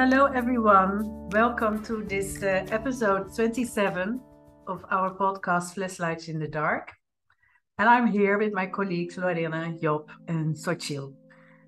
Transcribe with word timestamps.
hello 0.00 0.24
everyone. 0.24 1.28
Welcome 1.28 1.84
to 1.84 2.02
this 2.02 2.42
uh, 2.42 2.64
episode 2.70 3.36
27 3.36 4.18
of 4.66 4.82
our 4.90 5.14
podcast 5.14 5.74
Flashlights 5.74 6.28
in 6.28 6.38
the 6.38 6.48
Dark. 6.48 6.94
And 7.76 7.86
I'm 7.86 8.06
here 8.06 8.38
with 8.38 8.54
my 8.54 8.64
colleagues 8.64 9.18
Lorena, 9.18 9.76
Job, 9.78 10.10
and 10.26 10.56
Xochitl. 10.56 11.12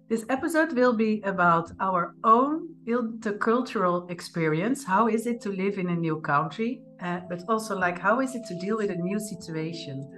This 0.08 0.24
episode 0.30 0.72
will 0.72 0.94
be 0.94 1.20
about 1.26 1.72
our 1.78 2.14
own 2.24 2.70
intercultural 2.88 4.10
experience. 4.10 4.82
How 4.82 5.08
is 5.08 5.26
it 5.26 5.42
to 5.42 5.50
live 5.50 5.76
in 5.76 5.90
a 5.90 5.94
new 5.94 6.18
country? 6.22 6.80
Uh, 7.02 7.20
but 7.28 7.44
also, 7.50 7.78
like, 7.78 7.98
how 7.98 8.20
is 8.20 8.34
it 8.34 8.46
to 8.46 8.58
deal 8.58 8.78
with 8.78 8.90
a 8.90 8.96
new 8.96 9.20
situation? 9.20 10.10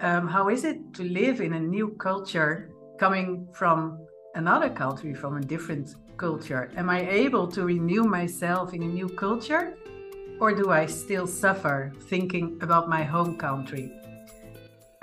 Um, 0.00 0.26
how 0.26 0.48
is 0.48 0.64
it 0.64 0.92
to 0.94 1.04
live 1.04 1.40
in 1.40 1.52
a 1.52 1.60
new 1.60 1.90
culture 1.90 2.72
coming 2.98 3.46
from 3.54 4.04
another 4.34 4.68
country, 4.68 5.14
from 5.14 5.36
a 5.36 5.40
different 5.40 5.94
culture? 6.22 6.70
Am 6.76 6.88
I 6.88 7.00
able 7.24 7.48
to 7.48 7.64
renew 7.64 8.04
myself 8.04 8.74
in 8.74 8.82
a 8.84 8.92
new 8.98 9.08
culture? 9.08 9.64
Or 10.38 10.54
do 10.54 10.70
I 10.70 10.86
still 10.86 11.26
suffer 11.26 11.92
thinking 12.12 12.46
about 12.62 12.88
my 12.88 13.02
home 13.02 13.36
country? 13.36 13.90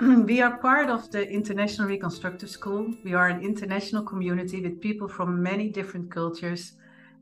we 0.00 0.40
are 0.40 0.56
part 0.56 0.88
of 0.88 1.10
the 1.10 1.22
International 1.28 1.86
Reconstructive 1.86 2.48
School. 2.48 2.82
We 3.04 3.12
are 3.12 3.28
an 3.28 3.42
international 3.42 4.02
community 4.02 4.62
with 4.62 4.80
people 4.80 5.08
from 5.08 5.42
many 5.42 5.68
different 5.68 6.10
cultures. 6.10 6.62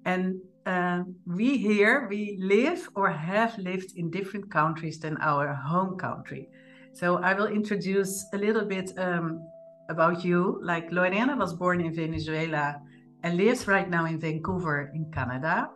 And 0.04 0.40
uh, 0.64 1.02
we 1.26 1.58
here, 1.58 2.06
we 2.08 2.38
live 2.40 2.88
or 2.94 3.10
have 3.10 3.58
lived 3.58 3.90
in 3.96 4.12
different 4.12 4.48
countries 4.48 5.00
than 5.00 5.16
our 5.30 5.52
home 5.52 5.98
country. 5.98 6.48
So 6.92 7.06
I 7.28 7.34
will 7.34 7.50
introduce 7.60 8.12
a 8.32 8.38
little 8.38 8.64
bit 8.64 8.96
um, 8.96 9.42
about 9.88 10.24
you. 10.24 10.60
Like 10.62 10.92
Lorena 10.92 11.34
was 11.36 11.52
born 11.52 11.80
in 11.80 11.92
Venezuela 11.92 12.80
and 13.22 13.36
lives 13.36 13.66
right 13.66 13.88
now 13.88 14.06
in 14.06 14.18
Vancouver 14.18 14.90
in 14.94 15.10
Canada. 15.10 15.70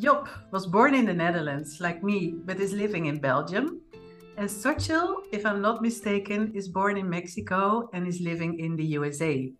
Job 0.00 0.28
was 0.50 0.66
born 0.66 0.94
in 0.94 1.04
the 1.04 1.14
Netherlands, 1.14 1.80
like 1.80 2.02
me, 2.02 2.34
but 2.44 2.60
is 2.60 2.72
living 2.72 3.06
in 3.06 3.18
Belgium. 3.18 3.80
And 4.36 4.48
Xochitl, 4.48 5.24
if 5.30 5.44
I'm 5.44 5.60
not 5.60 5.82
mistaken, 5.82 6.52
is 6.54 6.68
born 6.68 6.96
in 6.96 7.08
Mexico 7.08 7.90
and 7.92 8.06
is 8.06 8.20
living 8.20 8.58
in 8.58 8.76
the 8.76 8.84
USA 8.98 9.52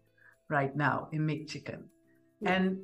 right 0.49 0.75
now 0.75 1.09
in 1.13 1.27
Michigan. 1.27 1.85
Yeah. 2.41 2.53
And 2.53 2.79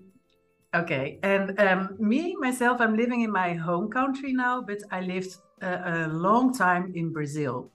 okay, 0.75 1.19
and 1.23 1.59
um, 1.59 1.97
me 1.99 2.37
myself, 2.39 2.81
I'm 2.81 2.97
living 2.97 3.23
in 3.23 3.33
my 3.33 3.55
home 3.55 3.91
country 3.91 4.33
now, 4.33 4.61
but 4.61 4.79
I 4.91 5.01
lived 5.01 5.37
a, 5.63 6.07
a, 6.07 6.09
long 6.09 6.53
time 6.53 6.93
in 6.95 7.13
Brazil. 7.13 7.71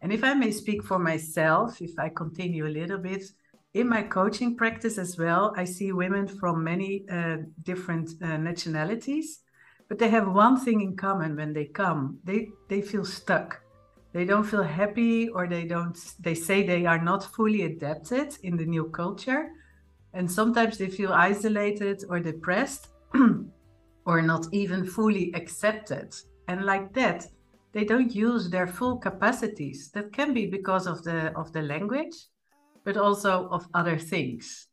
And 0.00 0.12
if 0.12 0.22
I 0.22 0.34
may 0.34 0.52
speak 0.52 0.84
for 0.84 0.98
myself, 0.98 1.82
if 1.82 1.98
I 1.98 2.08
continue 2.08 2.66
a 2.66 2.74
little 2.80 2.98
bit, 2.98 3.24
in 3.74 3.88
my 3.88 4.02
coaching 4.02 4.56
practice 4.56 4.98
as 4.98 5.18
well, 5.18 5.52
I 5.56 5.64
see 5.64 5.92
women 5.92 6.26
from 6.26 6.64
many 6.64 7.04
uh, 7.10 7.38
different 7.62 8.10
uh, 8.22 8.36
nationalities 8.36 9.40
but 9.88 9.98
they 9.98 10.10
have 10.10 10.28
one 10.28 10.60
thing 10.60 10.82
in 10.82 10.96
common 10.96 11.34
when 11.34 11.52
they 11.52 11.64
come. 11.64 12.18
They 12.24 12.50
they 12.68 12.82
feel 12.82 13.04
stuck. 13.04 13.60
They 14.12 14.24
don't 14.24 14.44
feel 14.44 14.62
happy 14.62 15.28
or 15.28 15.48
they 15.48 15.64
don't 15.64 15.98
they 16.20 16.34
say 16.34 16.62
they 16.62 16.84
are 16.86 17.02
not 17.02 17.24
fully 17.24 17.62
adapted 17.62 18.36
in 18.42 18.56
the 18.56 18.66
new 18.66 18.90
culture. 18.90 19.48
And 20.12 20.30
sometimes 20.30 20.78
they 20.78 20.88
feel 20.88 21.12
isolated 21.12 22.04
or 22.08 22.20
depressed 22.20 22.88
or 24.06 24.22
not 24.22 24.46
even 24.52 24.84
fully 24.84 25.32
accepted. 25.34 26.14
And 26.48 26.64
like 26.64 26.92
that 26.94 27.26
they 27.72 27.84
don't 27.84 28.14
use 28.14 28.50
their 28.50 28.66
full 28.66 28.98
capacities. 28.98 29.90
That 29.92 30.12
can 30.12 30.34
be 30.34 30.46
because 30.46 30.86
of 30.86 31.02
the 31.02 31.32
of 31.34 31.52
the 31.52 31.62
language 31.62 32.16
but 32.88 32.96
also 32.96 33.48
of 33.48 33.66
other 33.74 33.98
things 33.98 34.68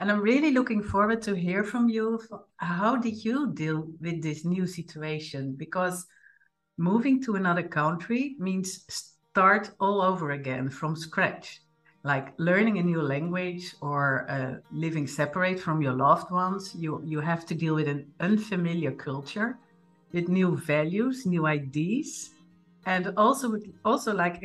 and 0.00 0.10
I'm 0.10 0.22
really 0.22 0.50
looking 0.50 0.82
forward 0.82 1.20
to 1.22 1.36
hear 1.36 1.62
from 1.62 1.90
you. 1.90 2.18
How 2.56 2.96
did 2.96 3.22
you 3.22 3.52
deal 3.52 3.86
with 4.00 4.22
this 4.22 4.46
new 4.46 4.66
situation? 4.66 5.54
Because 5.56 6.06
moving 6.78 7.22
to 7.24 7.34
another 7.34 7.62
country 7.62 8.34
means 8.38 8.86
start 8.88 9.70
all 9.78 10.00
over 10.00 10.30
again 10.30 10.70
from 10.70 10.96
scratch, 10.96 11.60
like 12.02 12.32
learning 12.38 12.78
a 12.78 12.82
new 12.82 13.02
language 13.02 13.74
or 13.82 14.24
uh, 14.30 14.54
living 14.72 15.06
separate 15.06 15.60
from 15.60 15.82
your 15.82 15.92
loved 15.92 16.30
ones. 16.30 16.74
You 16.74 17.02
you 17.04 17.20
have 17.20 17.44
to 17.46 17.54
deal 17.54 17.74
with 17.74 17.88
an 17.88 18.10
unfamiliar 18.20 18.92
culture, 18.92 19.58
with 20.14 20.28
new 20.30 20.56
values, 20.56 21.26
new 21.26 21.44
ideas, 21.44 22.30
and 22.92 23.04
also 23.16 23.46
also 23.84 24.10
like 24.12 24.36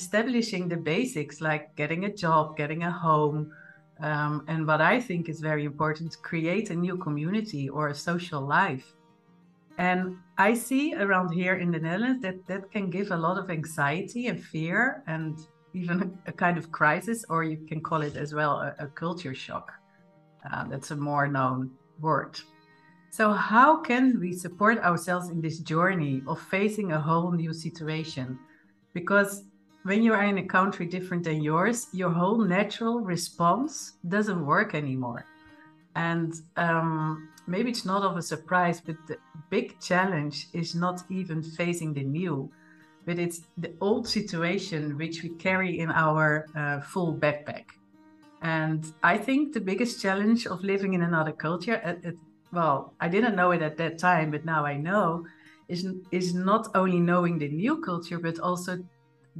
establishing 0.00 0.68
the 0.68 0.80
basics, 0.94 1.40
like 1.40 1.64
getting 1.76 2.04
a 2.04 2.12
job, 2.24 2.56
getting 2.56 2.82
a 2.82 2.90
home 2.90 3.52
um, 4.00 4.44
and 4.48 4.66
what 4.66 4.80
I 4.80 5.00
think 5.00 5.28
is 5.28 5.40
very 5.40 5.64
important, 5.64 6.10
create 6.22 6.70
a 6.70 6.74
new 6.74 6.96
community 6.96 7.68
or 7.68 7.88
a 7.88 7.94
social 7.94 8.42
life. 8.58 8.86
And 9.78 10.16
I 10.38 10.54
see 10.54 10.94
around 10.94 11.28
here 11.32 11.56
in 11.64 11.70
the 11.70 11.78
Netherlands 11.78 12.22
that 12.22 12.46
that 12.46 12.70
can 12.74 12.90
give 12.90 13.08
a 13.12 13.16
lot 13.26 13.36
of 13.38 13.50
anxiety 13.50 14.26
and 14.30 14.38
fear 14.52 15.02
and 15.06 15.38
even 15.72 16.18
a 16.26 16.32
kind 16.32 16.56
of 16.58 16.70
crisis, 16.70 17.24
or 17.28 17.44
you 17.44 17.58
can 17.70 17.80
call 17.80 18.02
it 18.02 18.16
as 18.16 18.30
well 18.34 18.54
a, 18.66 18.74
a 18.86 18.86
culture 19.02 19.34
shock. 19.34 19.72
Uh, 20.50 20.64
that's 20.70 20.90
a 20.90 20.96
more 20.96 21.26
known 21.28 21.70
word. 22.00 22.34
So, 23.16 23.30
how 23.30 23.76
can 23.76 24.18
we 24.18 24.32
support 24.32 24.78
ourselves 24.78 25.28
in 25.28 25.40
this 25.40 25.60
journey 25.60 26.20
of 26.26 26.40
facing 26.40 26.90
a 26.90 27.00
whole 27.00 27.30
new 27.30 27.52
situation? 27.52 28.36
Because 28.92 29.44
when 29.84 30.02
you 30.02 30.12
are 30.12 30.24
in 30.24 30.38
a 30.38 30.42
country 30.42 30.84
different 30.86 31.22
than 31.22 31.40
yours, 31.40 31.86
your 31.92 32.10
whole 32.10 32.38
natural 32.38 32.98
response 32.98 33.92
doesn't 34.08 34.44
work 34.44 34.74
anymore. 34.74 35.26
And 35.94 36.34
um, 36.56 37.28
maybe 37.46 37.70
it's 37.70 37.84
not 37.84 38.02
of 38.02 38.16
a 38.16 38.22
surprise, 38.22 38.80
but 38.80 38.96
the 39.06 39.18
big 39.48 39.78
challenge 39.78 40.48
is 40.52 40.74
not 40.74 41.04
even 41.08 41.40
facing 41.40 41.94
the 41.94 42.02
new, 42.02 42.50
but 43.06 43.20
it's 43.20 43.42
the 43.58 43.74
old 43.80 44.08
situation 44.08 44.98
which 44.98 45.22
we 45.22 45.28
carry 45.28 45.78
in 45.78 45.92
our 45.92 46.46
uh, 46.56 46.80
full 46.80 47.14
backpack. 47.14 47.66
And 48.42 48.84
I 49.04 49.18
think 49.18 49.52
the 49.54 49.60
biggest 49.60 50.02
challenge 50.02 50.48
of 50.48 50.64
living 50.64 50.94
in 50.94 51.02
another 51.02 51.32
culture, 51.32 51.74
it, 51.74 52.00
it, 52.04 52.16
well, 52.54 52.94
I 53.00 53.08
didn't 53.08 53.36
know 53.36 53.50
it 53.50 53.62
at 53.62 53.76
that 53.78 53.98
time, 53.98 54.30
but 54.30 54.44
now 54.44 54.64
I 54.64 54.76
know, 54.76 55.26
is, 55.68 55.86
is 56.10 56.34
not 56.34 56.68
only 56.74 57.00
knowing 57.00 57.38
the 57.38 57.48
new 57.48 57.80
culture, 57.80 58.18
but 58.18 58.38
also 58.38 58.78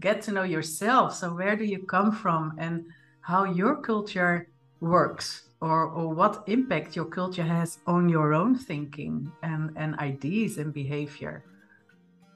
get 0.01 0.23
to 0.23 0.33
know 0.33 0.43
yourself. 0.43 1.15
So, 1.15 1.35
where 1.35 1.57
do 1.57 1.65
you 1.65 1.81
come 1.81 2.13
from 2.13 2.55
and 2.59 2.87
how 3.21 3.45
your 3.45 3.77
culture 3.77 4.49
works, 4.81 5.45
or, 5.61 5.85
or 5.87 6.09
what 6.09 6.45
impact 6.47 6.95
your 6.95 7.07
culture 7.07 7.43
has 7.43 7.79
on 7.87 8.09
your 8.09 8.35
own 8.35 8.55
thinking 8.55 9.33
and, 9.43 9.71
and 9.77 9.95
ideas 9.97 10.59
and 10.59 10.73
behavior. 10.73 11.45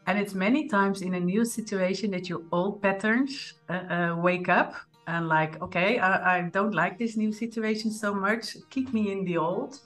And 0.06 0.18
it's 0.18 0.34
many 0.34 0.68
times 0.68 1.02
in 1.02 1.14
a 1.14 1.20
new 1.20 1.44
situation 1.44 2.10
that 2.12 2.28
your 2.28 2.40
old 2.50 2.80
patterns 2.80 3.54
uh, 3.68 3.72
uh, 3.72 4.16
wake 4.16 4.48
up 4.48 4.74
and, 5.06 5.28
like, 5.28 5.60
okay, 5.60 5.98
I, 5.98 6.38
I 6.38 6.42
don't 6.42 6.74
like 6.74 6.98
this 6.98 7.16
new 7.16 7.32
situation 7.32 7.90
so 7.90 8.14
much, 8.14 8.56
keep 8.70 8.94
me 8.94 9.12
in 9.12 9.24
the 9.24 9.36
old. 9.36 9.80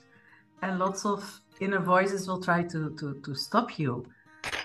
And 0.62 0.78
lots 0.78 1.04
of 1.04 1.40
inner 1.60 1.80
voices 1.80 2.26
will 2.28 2.40
try 2.40 2.62
to, 2.62 2.96
to, 2.98 3.20
to 3.24 3.34
stop 3.34 3.78
you. 3.78 4.06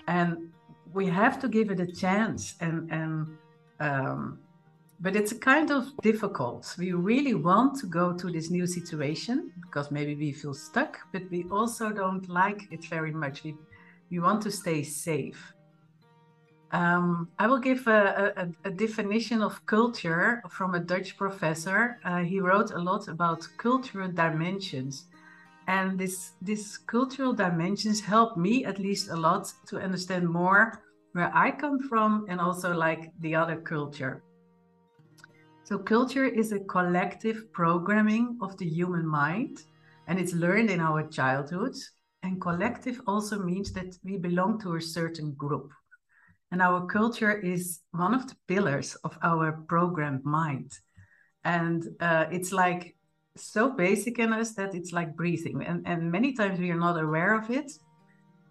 And 0.08 0.52
we 0.94 1.06
have 1.08 1.40
to 1.40 1.47
give 1.47 1.69
it 1.69 1.80
a 1.80 1.91
chance 2.03 2.56
and 2.59 2.91
and 2.91 3.38
um, 3.80 4.40
but 5.00 5.16
it's 5.16 5.34
kind 5.34 5.69
of 5.69 5.84
difficult 6.02 6.75
we 6.78 6.91
really 6.94 7.35
want 7.35 7.80
to 7.80 7.85
go 7.85 8.13
to 8.13 8.31
this 8.31 8.50
new 8.50 8.66
situation 8.66 9.52
because 9.62 9.91
maybe 9.91 10.16
we 10.16 10.31
feel 10.31 10.53
stuck 10.53 10.97
but 11.12 11.24
we 11.30 11.46
also 11.52 11.91
don't 11.91 12.28
like 12.29 12.62
it 12.72 12.84
very 12.85 13.12
much 13.12 13.44
we 13.44 13.56
we 14.09 14.19
want 14.19 14.41
to 14.41 14.52
stay 14.52 14.81
safe 14.84 15.53
um, 16.72 17.29
I 17.40 17.47
will 17.47 17.59
give 17.59 17.88
a, 17.88 18.34
a, 18.35 18.68
a, 18.68 18.72
definition 18.72 19.41
of 19.41 19.66
culture 19.66 20.44
from 20.49 20.76
a 20.76 20.82
Dutch 20.82 21.16
professor. 21.16 21.97
Uh, 22.03 22.17
he 22.17 22.41
wrote 22.41 22.72
a 22.72 22.78
lot 22.78 23.08
about 23.08 23.47
cultural 23.55 24.09
dimensions. 24.11 25.05
And 25.67 25.99
this, 25.99 26.31
this 26.41 26.78
cultural 26.78 27.34
dimensions 27.34 27.99
help 27.99 28.37
me 28.37 28.64
at 28.64 28.79
least 28.79 29.09
a 29.09 29.16
lot 29.16 29.52
to 29.67 29.79
understand 29.79 30.28
more 30.28 30.81
where 31.11 31.31
I 31.35 31.52
come 31.52 31.79
from 31.90 32.25
and 32.29 32.40
also 32.40 32.73
like 32.73 33.11
the 33.19 33.35
other 33.35 33.58
culture. 33.58 34.23
So, 35.64 35.78
culture 35.78 36.25
is 36.25 36.53
a 36.53 36.59
collective 36.59 37.52
programming 37.52 38.37
of 38.41 38.58
the 38.58 38.66
human 38.66 39.05
mind 39.05 39.64
and 40.08 40.17
it's 40.17 40.34
learned 40.34 40.69
in 40.69 40.79
our 40.79 41.05
childhood. 41.08 41.75
And 42.23 42.41
collective 42.41 43.02
also 43.05 43.40
means 43.40 43.73
that 43.73 43.97
we 44.03 44.17
belong 44.17 44.59
to 44.61 44.75
a 44.75 44.81
certain 44.81 45.34
group. 45.34 45.72
And 46.52 46.61
our 46.61 46.85
culture 46.85 47.37
is 47.40 47.81
one 47.91 48.13
of 48.13 48.28
the 48.28 48.35
pillars 48.47 48.96
of 49.03 49.17
our 49.22 49.52
programmed 49.67 50.23
mind. 50.23 50.72
And 51.43 51.85
uh, 51.99 52.25
it's 52.31 52.52
like 52.52 52.97
so 53.37 53.69
basic 53.69 54.19
in 54.19 54.34
us 54.34 54.53
that 54.53 54.75
it's 54.75 54.91
like 54.91 55.16
breathing. 55.16 55.63
And, 55.66 55.87
and 55.87 56.11
many 56.11 56.34
times 56.34 56.59
we 56.59 56.72
are 56.72 56.79
not 56.79 57.01
aware 57.01 57.34
of 57.35 57.49
it 57.49 57.72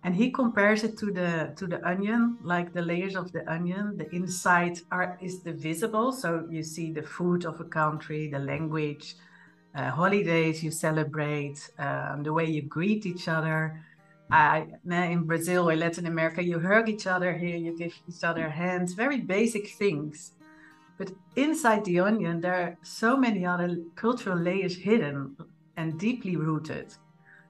and 0.05 0.15
he 0.15 0.31
compares 0.31 0.85
it 0.85 0.97
to 0.99 1.11
the 1.11 1.53
to 1.57 1.67
the 1.67 1.85
onion 1.89 2.37
like 2.43 2.73
the 2.75 2.83
layers 2.83 3.17
of 3.17 3.33
the 3.33 3.51
onion 3.51 3.97
the 3.97 4.09
inside 4.15 4.79
are 4.93 5.19
is 5.23 5.43
the 5.43 5.53
visible 5.53 6.13
so 6.13 6.47
you 6.51 6.63
see 6.63 6.93
the 6.93 7.03
food 7.03 7.47
of 7.47 7.59
a 7.61 7.65
country 7.65 8.29
the 8.29 8.39
language 8.39 9.17
uh, 9.77 9.91
holidays 9.91 10.65
you 10.65 10.71
celebrate, 10.71 11.71
um, 11.79 12.23
the 12.23 12.33
way 12.33 12.47
you 12.47 12.63
greet 12.63 13.05
each 13.05 13.29
other. 13.29 13.83
I, 14.31 14.67
in 14.85 15.25
Brazil 15.25 15.69
or 15.69 15.77
Latin 15.77 16.07
America, 16.07 16.43
you 16.43 16.59
hug 16.59 16.89
each 16.89 17.07
other. 17.07 17.33
Here, 17.37 17.57
you 17.57 17.77
give 17.77 17.93
each 18.09 18.25
other 18.25 18.49
hands. 18.49 18.95
Very 18.95 19.21
basic 19.21 19.69
things. 19.79 20.33
But 20.99 21.13
inside 21.37 21.85
the 21.85 22.01
onion, 22.01 22.41
there 22.41 22.55
are 22.55 22.77
so 22.83 23.17
many 23.17 23.45
other 23.45 23.77
cultural 23.95 24.39
layers 24.39 24.77
hidden 24.77 25.37
and 25.77 25.99
deeply 25.99 26.37
rooted. 26.37 26.95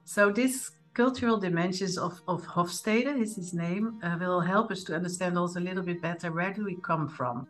So 0.03 0.31
this 0.31 0.71
cultural 0.93 1.37
dimensions 1.37 1.97
of, 1.97 2.21
of 2.27 2.43
Hofstede 2.45 3.21
is 3.21 3.35
his 3.35 3.53
name, 3.53 3.99
uh, 4.03 4.17
will 4.19 4.41
help 4.41 4.71
us 4.71 4.83
to 4.85 4.95
understand 4.95 5.37
also 5.37 5.59
a 5.59 5.67
little 5.69 5.83
bit 5.83 6.01
better 6.01 6.31
where 6.31 6.51
do 6.51 6.65
we 6.65 6.75
come 6.81 7.07
from. 7.07 7.47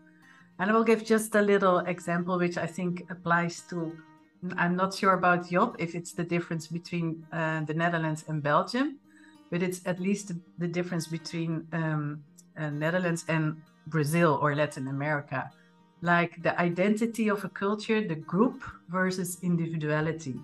And 0.60 0.70
I 0.70 0.74
will 0.74 0.84
give 0.84 1.06
just 1.06 1.34
a 1.36 1.42
little 1.42 1.80
example, 1.80 2.38
which 2.38 2.58
I 2.58 2.66
think 2.66 3.06
applies 3.10 3.62
to, 3.70 3.98
I'm 4.58 4.76
not 4.76 4.94
sure 4.94 5.14
about 5.14 5.50
Job, 5.50 5.76
if 5.80 5.96
it's 5.96 6.14
the 6.14 6.24
difference 6.24 6.68
between 6.68 7.26
uh, 7.32 7.62
the 7.64 7.74
Netherlands 7.74 8.26
and 8.28 8.44
Belgium, 8.44 9.00
but 9.50 9.64
it's 9.64 9.82
at 9.86 10.00
least 10.00 10.28
the, 10.28 10.40
the 10.58 10.68
difference 10.68 11.08
between 11.08 11.68
um, 11.74 12.24
uh, 12.58 12.70
Netherlands 12.70 13.24
and 13.28 13.62
Brazil 13.88 14.40
or 14.42 14.56
Latin 14.56 14.88
America. 14.88 15.50
Like 16.02 16.42
the 16.44 16.60
identity 16.60 17.28
of 17.30 17.44
a 17.44 17.50
culture, 17.50 18.08
the 18.08 18.16
group 18.16 18.64
versus 18.90 19.40
individuality. 19.42 20.40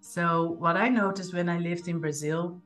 So, 0.00 0.56
what 0.58 0.76
I 0.76 0.88
noticed 0.88 1.34
when 1.34 1.48
I 1.48 1.58
lived 1.58 1.88
in 1.88 1.98
Brazil, 2.00 2.60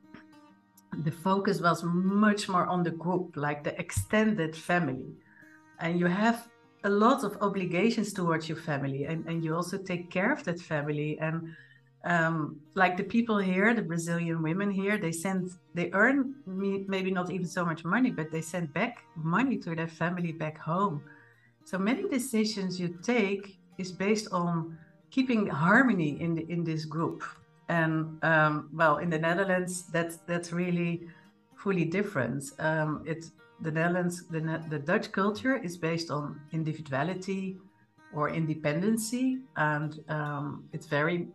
the 1.04 1.10
focus 1.10 1.60
was 1.60 1.82
much 1.84 2.48
more 2.48 2.66
on 2.66 2.82
the 2.82 2.90
group, 2.90 3.36
like 3.36 3.62
the 3.64 3.78
extended 3.78 4.56
family. 4.56 5.06
And 5.80 5.98
you 5.98 6.06
have 6.06 6.48
a 6.84 6.90
lot 6.90 7.24
of 7.24 7.36
obligations 7.40 8.12
towards 8.12 8.48
your 8.48 8.56
family, 8.58 9.04
and, 9.04 9.26
and 9.26 9.44
you 9.44 9.54
also 9.54 9.76
take 9.76 10.10
care 10.10 10.32
of 10.32 10.44
that 10.44 10.60
family. 10.60 11.18
And 11.20 11.54
um, 12.04 12.60
like 12.74 12.96
the 12.96 13.02
people 13.02 13.38
here, 13.38 13.74
the 13.74 13.82
Brazilian 13.82 14.42
women 14.42 14.70
here, 14.70 14.96
they 14.96 15.12
send, 15.12 15.50
they 15.74 15.90
earn 15.92 16.36
maybe 16.46 17.10
not 17.10 17.30
even 17.30 17.46
so 17.46 17.64
much 17.64 17.84
money, 17.84 18.10
but 18.10 18.30
they 18.30 18.40
send 18.40 18.72
back 18.72 19.02
money 19.16 19.58
to 19.58 19.74
their 19.74 19.88
family 19.88 20.32
back 20.32 20.56
home. 20.58 21.02
So 21.66 21.78
many 21.78 22.08
decisions 22.08 22.78
you 22.78 22.96
take 23.02 23.58
is 23.76 23.90
based 23.90 24.28
on 24.30 24.78
keeping 25.10 25.48
harmony 25.48 26.20
in 26.20 26.36
the, 26.36 26.46
in 26.48 26.62
this 26.62 26.84
group. 26.84 27.24
And 27.68 28.22
um, 28.22 28.70
well, 28.72 28.98
in 28.98 29.10
the 29.10 29.18
Netherlands, 29.18 29.82
that's 29.90 30.18
that's 30.28 30.52
really 30.52 31.08
fully 31.56 31.84
different. 31.84 32.44
Um, 32.60 33.02
it's 33.04 33.32
the 33.62 33.72
Netherlands, 33.72 34.28
the, 34.28 34.62
the 34.70 34.78
Dutch 34.78 35.10
culture 35.10 35.56
is 35.56 35.76
based 35.76 36.08
on 36.08 36.40
individuality 36.52 37.56
or 38.14 38.30
independency, 38.30 39.38
and 39.56 39.98
um, 40.08 40.68
it's 40.72 40.86
very 40.86 41.26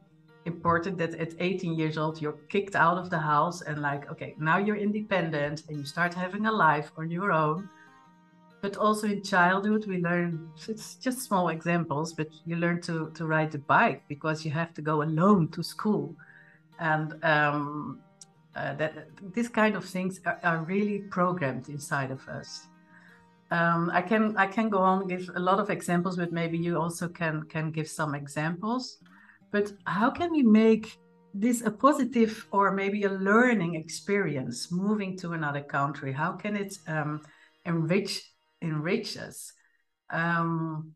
important 0.46 0.98
that 1.00 1.14
at 1.16 1.34
18 1.40 1.74
years 1.78 1.98
old 1.98 2.22
you're 2.22 2.40
kicked 2.48 2.78
out 2.78 2.98
of 2.98 3.10
the 3.10 3.20
house 3.20 3.62
and 3.62 3.80
like 3.80 4.10
okay 4.10 4.34
now 4.40 4.58
you're 4.58 4.76
independent 4.76 5.62
and 5.70 5.78
you 5.78 5.86
start 5.86 6.16
having 6.16 6.48
a 6.48 6.52
life 6.52 6.92
on 6.98 7.12
your 7.12 7.32
own 7.32 7.70
but 8.62 8.78
also 8.78 9.08
in 9.08 9.24
childhood 9.24 9.86
we 9.88 9.98
learn 9.98 10.50
it's 10.68 10.96
just 10.96 11.22
small 11.22 11.50
examples 11.50 12.14
but 12.14 12.28
you 12.46 12.56
learn 12.56 12.80
to 12.82 13.12
to 13.16 13.26
ride 13.26 13.52
the 13.52 13.58
bike 13.58 14.04
because 14.08 14.46
you 14.46 14.52
have 14.52 14.74
to 14.74 14.82
go 14.82 15.02
alone 15.02 15.48
to 15.50 15.64
school. 15.64 16.16
And 16.80 17.24
um, 17.24 18.00
uh, 18.56 18.74
that 18.76 19.08
these 19.34 19.50
kind 19.50 19.76
of 19.76 19.86
things 19.86 20.20
are, 20.26 20.40
are, 20.44 20.64
really 20.64 21.00
programmed 21.00 21.70
inside 21.70 22.12
of 22.12 22.28
us. 22.28 22.68
Um, 23.52 23.92
i 23.94 24.02
can 24.02 24.38
i 24.38 24.48
can 24.48 24.70
go 24.70 24.78
on 24.78 25.08
give 25.08 25.30
a 25.36 25.40
lot 25.40 25.60
of 25.60 25.70
examples 25.70 26.16
but 26.16 26.32
maybe 26.32 26.58
you 26.58 26.80
also 26.80 27.10
can 27.10 27.44
can 27.44 27.72
give 27.72 27.88
some 27.88 28.16
examples. 28.16 28.98
But 29.52 29.74
how 29.86 30.10
can 30.10 30.32
we 30.32 30.44
make 30.44 30.98
this 31.34 31.62
a 31.62 31.72
positive 31.72 32.48
or 32.52 32.72
maybe 32.72 33.04
a 33.04 33.10
learning 33.10 33.76
experience 33.76 34.72
moving 34.72 35.18
to 35.18 35.34
another 35.34 35.62
country? 35.62 36.12
How 36.12 36.34
can 36.34 36.56
it 36.56 36.78
um, 36.88 37.22
enrich 37.66 38.31
enrich 38.62 39.18
us. 39.18 39.54
Um, 40.10 40.94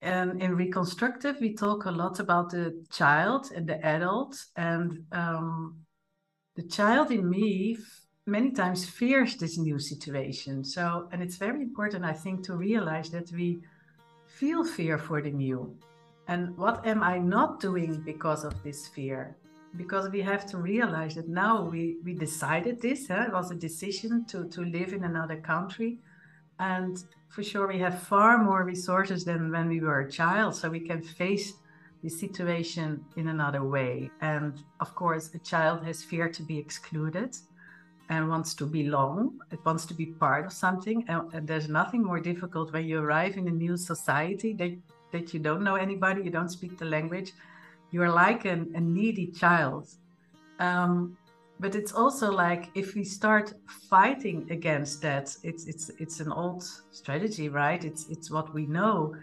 and 0.00 0.40
in 0.40 0.54
reconstructive, 0.54 1.40
we 1.40 1.54
talk 1.54 1.86
a 1.86 1.90
lot 1.90 2.20
about 2.20 2.50
the 2.50 2.84
child 2.90 3.50
and 3.54 3.66
the 3.66 3.84
adult, 3.84 4.36
and 4.54 5.04
um, 5.10 5.78
the 6.54 6.62
child 6.62 7.10
in 7.10 7.28
me 7.28 7.78
many 8.26 8.50
times 8.50 8.84
fears 8.84 9.36
this 9.36 9.58
new 9.58 9.78
situation. 9.78 10.62
So, 10.62 11.08
and 11.12 11.22
it's 11.22 11.36
very 11.36 11.62
important, 11.62 12.04
I 12.04 12.12
think, 12.12 12.44
to 12.44 12.56
realize 12.56 13.10
that 13.10 13.32
we 13.32 13.60
feel 14.26 14.64
fear 14.64 14.98
for 14.98 15.20
the 15.20 15.30
new. 15.30 15.76
And 16.28 16.56
what 16.56 16.86
am 16.86 17.02
I 17.02 17.18
not 17.18 17.58
doing 17.58 18.02
because 18.02 18.44
of 18.44 18.62
this 18.62 18.86
fear? 18.86 19.36
Because 19.76 20.10
we 20.10 20.20
have 20.22 20.46
to 20.46 20.58
realize 20.58 21.14
that 21.14 21.28
now 21.28 21.64
we, 21.64 21.96
we 22.04 22.14
decided 22.14 22.80
this, 22.80 23.08
huh? 23.08 23.24
it 23.26 23.32
was 23.32 23.50
a 23.50 23.54
decision 23.54 24.26
to, 24.26 24.48
to 24.48 24.60
live 24.60 24.92
in 24.92 25.04
another 25.04 25.36
country. 25.36 25.98
And 26.58 27.02
for 27.28 27.42
sure, 27.42 27.66
we 27.66 27.78
have 27.78 28.02
far 28.02 28.42
more 28.42 28.64
resources 28.64 29.24
than 29.24 29.50
when 29.50 29.68
we 29.68 29.80
were 29.80 30.00
a 30.00 30.10
child, 30.10 30.54
so 30.54 30.70
we 30.70 30.80
can 30.80 31.02
face 31.02 31.54
the 32.02 32.08
situation 32.08 33.04
in 33.16 33.28
another 33.28 33.64
way. 33.64 34.10
And 34.20 34.62
of 34.80 34.94
course, 34.94 35.30
a 35.34 35.38
child 35.38 35.84
has 35.84 36.02
fear 36.02 36.28
to 36.28 36.42
be 36.42 36.58
excluded 36.58 37.36
and 38.08 38.28
wants 38.28 38.54
to 38.54 38.66
belong. 38.66 39.38
It 39.50 39.58
wants 39.64 39.84
to 39.86 39.94
be 39.94 40.06
part 40.06 40.46
of 40.46 40.52
something. 40.52 41.04
And, 41.08 41.32
and, 41.34 41.46
there's 41.46 41.68
nothing 41.68 42.02
more 42.02 42.20
difficult 42.20 42.72
when 42.72 42.86
you 42.86 43.00
arrive 43.00 43.36
in 43.36 43.46
a 43.48 43.50
new 43.50 43.76
society 43.76 44.54
that, 44.54 44.76
that 45.12 45.34
you 45.34 45.40
don't 45.40 45.62
know 45.62 45.74
anybody, 45.74 46.22
you 46.22 46.30
don't 46.30 46.48
speak 46.48 46.78
the 46.78 46.86
language. 46.86 47.32
You're 47.90 48.10
like 48.10 48.44
an, 48.46 48.72
a 48.74 48.80
needy 48.80 49.26
child. 49.26 49.88
Um, 50.58 51.17
but 51.60 51.74
it's 51.74 51.92
also 51.92 52.30
like 52.30 52.70
if 52.74 52.94
we 52.94 53.04
start 53.04 53.52
fighting 53.90 54.46
against 54.50 55.02
that 55.02 55.34
it's 55.42 55.66
it's 55.66 55.90
it's 55.98 56.20
an 56.20 56.32
old 56.32 56.62
strategy 56.90 57.48
right? 57.48 57.84
It's 57.84 58.08
it's 58.08 58.30
what 58.30 58.54
we 58.54 58.66
know. 58.66 59.14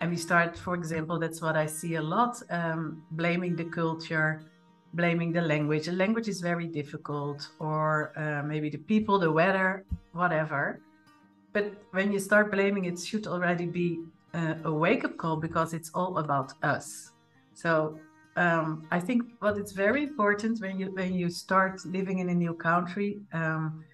And 0.00 0.10
we 0.10 0.16
start 0.16 0.56
for 0.56 0.74
example 0.74 1.18
that's 1.18 1.42
what 1.42 1.56
i 1.56 1.66
see 1.66 1.96
a 1.96 2.02
lot 2.02 2.40
um, 2.50 3.02
blaming 3.10 3.56
the 3.56 3.64
culture 3.64 4.40
blaming 4.94 5.32
the 5.32 5.42
language. 5.42 5.86
The 5.86 5.92
language 5.92 6.28
is 6.28 6.40
very 6.40 6.66
difficult 6.66 7.50
or 7.58 8.12
uh, 8.16 8.42
maybe 8.42 8.70
the 8.70 8.78
people 8.78 9.18
the 9.18 9.30
weather 9.30 9.84
whatever. 10.12 10.80
But 11.52 11.72
when 11.90 12.12
you 12.12 12.20
start 12.20 12.52
blaming 12.52 12.84
it 12.84 12.98
should 12.98 13.26
already 13.26 13.66
be 13.66 13.98
uh, 14.34 14.54
a 14.64 14.72
wake-up 14.72 15.16
call 15.16 15.36
because 15.36 15.74
it's 15.74 15.90
all 15.94 16.18
about 16.18 16.52
us. 16.62 17.12
So 17.54 17.98
um, 18.38 18.86
I 18.92 19.00
think 19.00 19.22
what 19.40 19.58
it's 19.58 19.72
very 19.72 20.04
important 20.04 20.60
when 20.60 20.78
you 20.78 20.94
when 20.94 21.12
you 21.12 21.28
start 21.28 21.84
living 21.84 22.20
in 22.20 22.28
a 22.28 22.34
new 22.34 22.54
country, 22.54 23.20
um, 23.32 23.84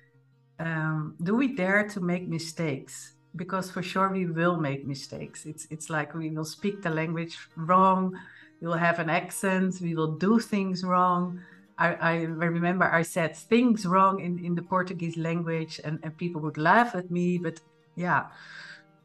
um, 0.60 1.16
do 1.22 1.34
we 1.34 1.56
dare 1.56 1.88
to 1.88 2.00
make 2.00 2.28
mistakes? 2.28 3.14
Because 3.36 3.70
for 3.70 3.82
sure 3.82 4.10
we 4.10 4.26
will 4.26 4.56
make 4.60 4.86
mistakes. 4.86 5.46
It's 5.46 5.66
it's 5.70 5.88
like 5.88 6.14
we 6.14 6.28
will 6.28 6.44
speak 6.44 6.82
the 6.82 6.90
language 6.90 7.38
wrong, 7.56 8.12
we 8.60 8.66
will 8.66 8.82
have 8.88 8.98
an 8.98 9.08
accent, 9.08 9.80
we 9.80 9.94
will 9.94 10.12
do 10.18 10.38
things 10.38 10.84
wrong. 10.84 11.40
I, 11.78 11.94
I 11.94 12.14
remember 12.22 12.84
I 12.84 13.02
said 13.02 13.34
things 13.34 13.86
wrong 13.86 14.20
in, 14.20 14.38
in 14.44 14.54
the 14.54 14.62
Portuguese 14.62 15.16
language, 15.16 15.80
and, 15.84 15.98
and 16.02 16.16
people 16.18 16.40
would 16.42 16.58
laugh 16.58 16.94
at 16.94 17.10
me. 17.10 17.38
But 17.38 17.60
yeah, 17.96 18.26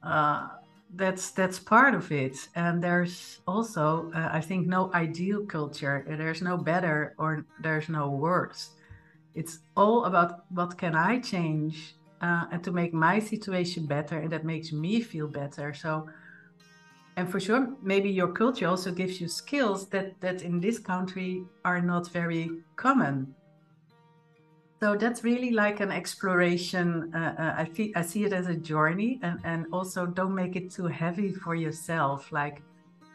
uh, 0.04 0.50
that's 0.96 1.32
that's 1.32 1.60
part 1.60 1.94
of 1.94 2.12
it. 2.12 2.36
And 2.56 2.84
there's 2.84 3.40
also 3.48 4.12
uh, 4.14 4.30
i 4.32 4.42
think 4.42 4.68
no 4.68 4.92
ideal 4.94 5.46
culture. 5.46 6.04
There's 6.08 6.42
no 6.42 6.58
better 6.58 7.16
or 7.18 7.46
there's 7.62 7.90
no 7.90 8.10
worse. 8.10 8.72
It's 9.36 9.60
all 9.76 10.06
about 10.06 10.46
what 10.50 10.78
can 10.78 10.96
i 10.96 11.20
change 11.20 11.96
uh, 12.22 12.46
and 12.52 12.64
to 12.64 12.72
make 12.72 12.94
my 12.94 13.20
situation 13.20 13.86
better 13.86 14.18
and 14.18 14.32
that 14.32 14.46
makes 14.46 14.72
me 14.72 15.02
feel 15.02 15.28
better. 15.28 15.74
So 15.74 16.10
and 17.18 17.30
for 17.30 17.40
sure 17.40 17.76
maybe 17.82 18.10
your 18.10 18.32
culture 18.32 18.68
also 18.68 18.92
gives 18.92 19.22
you 19.22 19.28
skills 19.28 19.90
that 19.90 20.20
that 20.22 20.42
in 20.42 20.60
this 20.60 20.80
country 20.80 21.44
are 21.66 21.82
not 21.82 22.10
very 22.12 22.50
common 22.78 23.36
so 24.80 24.96
that's 24.96 25.24
really 25.24 25.52
like 25.52 25.80
an 25.82 25.92
exploration. 25.92 27.14
Uh, 27.14 27.36
uh, 27.38 27.54
I, 27.58 27.70
see, 27.74 27.94
I 27.96 28.02
see 28.02 28.24
it 28.24 28.34
as 28.34 28.48
a 28.48 28.56
journey, 28.56 29.20
and, 29.22 29.40
and 29.44 29.66
also 29.74 30.06
don't 30.06 30.34
make 30.34 30.56
it 30.56 30.72
too 30.72 30.88
heavy 30.88 31.32
for 31.34 31.54
yourself. 31.56 32.32
Like 32.32 32.62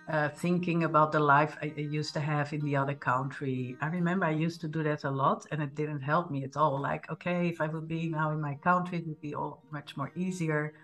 uh, 0.08 0.28
thinking 0.28 0.84
about 0.84 1.12
the 1.12 1.20
life 1.20 1.56
I, 1.62 1.72
I, 1.76 1.80
used 1.80 2.12
to 2.14 2.20
have 2.20 2.52
in 2.52 2.60
the 2.60 2.76
other 2.76 2.94
country. 2.94 3.76
I 3.80 3.86
remember 3.86 4.26
I 4.26 4.32
used 4.32 4.60
to 4.60 4.68
do 4.68 4.82
that 4.82 5.04
a 5.04 5.10
lot, 5.10 5.46
and 5.50 5.62
it 5.62 5.74
didn't 5.74 6.00
help 6.00 6.30
me 6.30 6.44
at 6.44 6.56
all. 6.56 6.78
Like, 6.78 7.10
okay, 7.10 7.48
if 7.48 7.60
I 7.60 7.66
would 7.66 7.88
be 7.88 8.08
now 8.08 8.30
in 8.32 8.40
my 8.40 8.54
country, 8.56 8.98
it 8.98 9.06
would 9.06 9.20
be 9.22 9.34
all 9.34 9.62
much 9.70 9.96
more 9.96 10.12
easier. 10.14 10.74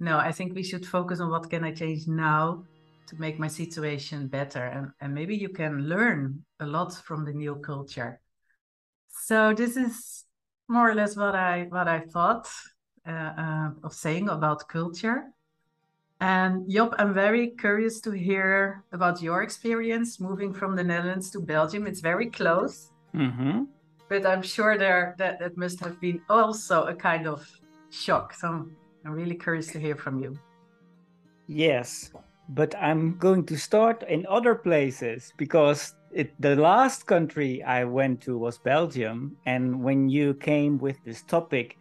No, 0.00 0.18
I 0.18 0.32
think 0.32 0.54
we 0.54 0.64
should 0.64 0.84
focus 0.84 1.20
on 1.20 1.30
what 1.30 1.48
can 1.48 1.62
I 1.62 1.72
change 1.72 2.08
now 2.08 2.64
to 3.06 3.20
make 3.20 3.38
my 3.38 3.48
situation 3.48 4.26
better, 4.26 4.64
and, 4.64 4.90
and 5.00 5.14
maybe 5.14 5.36
you 5.36 5.48
can 5.48 5.88
learn 5.88 6.42
a 6.58 6.66
lot 6.66 6.92
from 6.94 7.24
the 7.24 7.32
new 7.32 7.54
culture. 7.56 8.20
So 9.24 9.52
this 9.52 9.76
is 9.76 10.24
more 10.68 10.90
or 10.90 10.94
less 10.94 11.16
what 11.16 11.34
I 11.34 11.66
what 11.70 11.88
I 11.88 12.00
thought 12.00 12.48
uh, 13.06 13.10
uh, 13.10 13.70
of 13.82 13.92
saying 13.92 14.28
about 14.28 14.68
culture. 14.68 15.24
And 16.20 16.68
Job, 16.68 16.94
I'm 16.98 17.14
very 17.14 17.48
curious 17.48 18.00
to 18.00 18.10
hear 18.10 18.84
about 18.92 19.22
your 19.22 19.42
experience 19.42 20.18
moving 20.18 20.52
from 20.52 20.74
the 20.74 20.82
Netherlands 20.82 21.30
to 21.30 21.40
Belgium. 21.40 21.86
It's 21.86 22.00
very 22.00 22.28
close. 22.28 22.90
Mm-hmm. 23.14 23.64
But 24.08 24.26
I'm 24.26 24.42
sure 24.42 24.76
there 24.78 25.14
that 25.18 25.38
that 25.38 25.56
must 25.56 25.80
have 25.80 26.00
been 26.00 26.20
also 26.28 26.84
a 26.84 26.94
kind 26.94 27.26
of 27.26 27.48
shock. 27.90 28.34
So 28.34 28.66
I'm 29.04 29.12
really 29.12 29.36
curious 29.36 29.68
to 29.72 29.78
hear 29.78 29.96
from 29.96 30.20
you. 30.20 30.38
Yes, 31.46 32.10
but 32.48 32.74
I'm 32.76 33.16
going 33.18 33.44
to 33.46 33.56
start 33.56 34.02
in 34.08 34.26
other 34.28 34.54
places 34.54 35.32
because 35.36 35.94
it, 36.12 36.40
the 36.40 36.56
last 36.56 37.06
country 37.06 37.62
I 37.62 37.84
went 37.84 38.20
to 38.22 38.38
was 38.38 38.58
Belgium. 38.58 39.36
And 39.46 39.82
when 39.82 40.08
you 40.08 40.34
came 40.34 40.78
with 40.78 40.96
this 41.04 41.22
topic, 41.22 41.78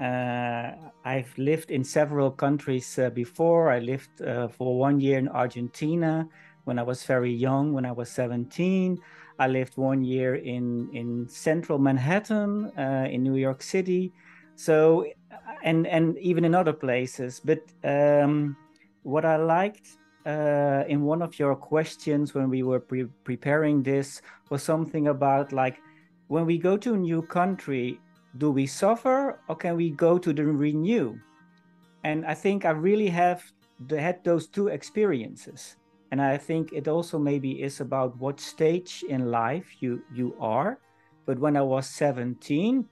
uh, 0.00 0.72
I've 1.04 1.36
lived 1.36 1.70
in 1.70 1.84
several 1.84 2.30
countries 2.30 2.98
uh, 2.98 3.10
before. 3.10 3.70
I 3.70 3.80
lived 3.80 4.22
uh, 4.22 4.48
for 4.48 4.78
one 4.78 5.00
year 5.00 5.18
in 5.18 5.28
Argentina 5.28 6.28
when 6.64 6.78
I 6.78 6.82
was 6.82 7.04
very 7.04 7.32
young, 7.32 7.72
when 7.72 7.84
I 7.84 7.92
was 7.92 8.10
17. 8.10 8.98
I 9.38 9.46
lived 9.48 9.76
one 9.76 10.04
year 10.04 10.36
in, 10.36 10.90
in 10.92 11.26
central 11.28 11.78
Manhattan, 11.78 12.72
uh, 12.78 13.08
in 13.10 13.22
New 13.22 13.36
York 13.36 13.62
City. 13.62 14.12
So, 14.56 15.06
and, 15.62 15.86
and 15.86 16.18
even 16.18 16.44
in 16.44 16.54
other 16.54 16.74
places. 16.74 17.40
But 17.42 17.62
um, 17.82 18.56
what 19.02 19.24
I 19.24 19.36
liked 19.36 19.88
uh, 20.26 20.84
in 20.88 21.02
one 21.02 21.22
of 21.22 21.38
your 21.38 21.56
questions 21.56 22.34
when 22.34 22.50
we 22.50 22.62
were 22.62 22.80
pre- 22.80 23.08
preparing 23.24 23.82
this 23.82 24.22
was 24.50 24.62
something 24.62 25.08
about 25.08 25.52
like 25.52 25.78
when 26.28 26.46
we 26.46 26.58
go 26.58 26.76
to 26.76 26.94
a 26.94 26.96
new 26.96 27.22
country, 27.22 27.98
do 28.38 28.50
we 28.50 28.66
suffer 28.66 29.40
or 29.48 29.56
can 29.56 29.76
we 29.76 29.90
go 29.90 30.18
to 30.18 30.32
the 30.32 30.44
renew? 30.44 31.18
And 32.04 32.24
I 32.24 32.34
think 32.34 32.64
I 32.64 32.70
really 32.70 33.08
have 33.08 33.42
had 33.88 34.22
those 34.24 34.46
two 34.46 34.68
experiences. 34.68 35.76
And 36.10 36.20
I 36.20 36.36
think 36.36 36.72
it 36.72 36.88
also 36.88 37.18
maybe 37.18 37.62
is 37.62 37.80
about 37.80 38.16
what 38.18 38.40
stage 38.40 39.04
in 39.08 39.30
life 39.30 39.80
you 39.80 40.02
you 40.12 40.34
are. 40.40 40.78
But 41.24 41.38
when 41.38 41.56
I 41.56 41.62
was 41.62 41.86
17, 41.86 42.88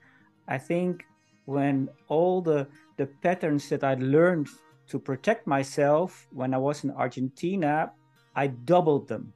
I 0.47 0.57
think 0.57 1.05
when 1.45 1.89
all 2.07 2.41
the 2.41 2.67
the 2.97 3.07
patterns 3.21 3.67
that 3.69 3.83
I 3.83 3.95
learned 3.95 4.47
to 4.89 4.99
protect 4.99 5.47
myself 5.47 6.27
when 6.31 6.53
I 6.53 6.57
was 6.57 6.83
in 6.83 6.91
Argentina, 6.91 7.91
I 8.35 8.47
doubled 8.47 9.07
them. 9.07 9.33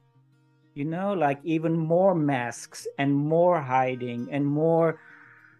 You 0.74 0.84
know, 0.84 1.14
like 1.14 1.38
even 1.44 1.78
more 1.78 2.14
masks 2.14 2.86
and 2.98 3.14
more 3.14 3.60
hiding 3.60 4.28
and 4.30 4.44
more 4.44 4.98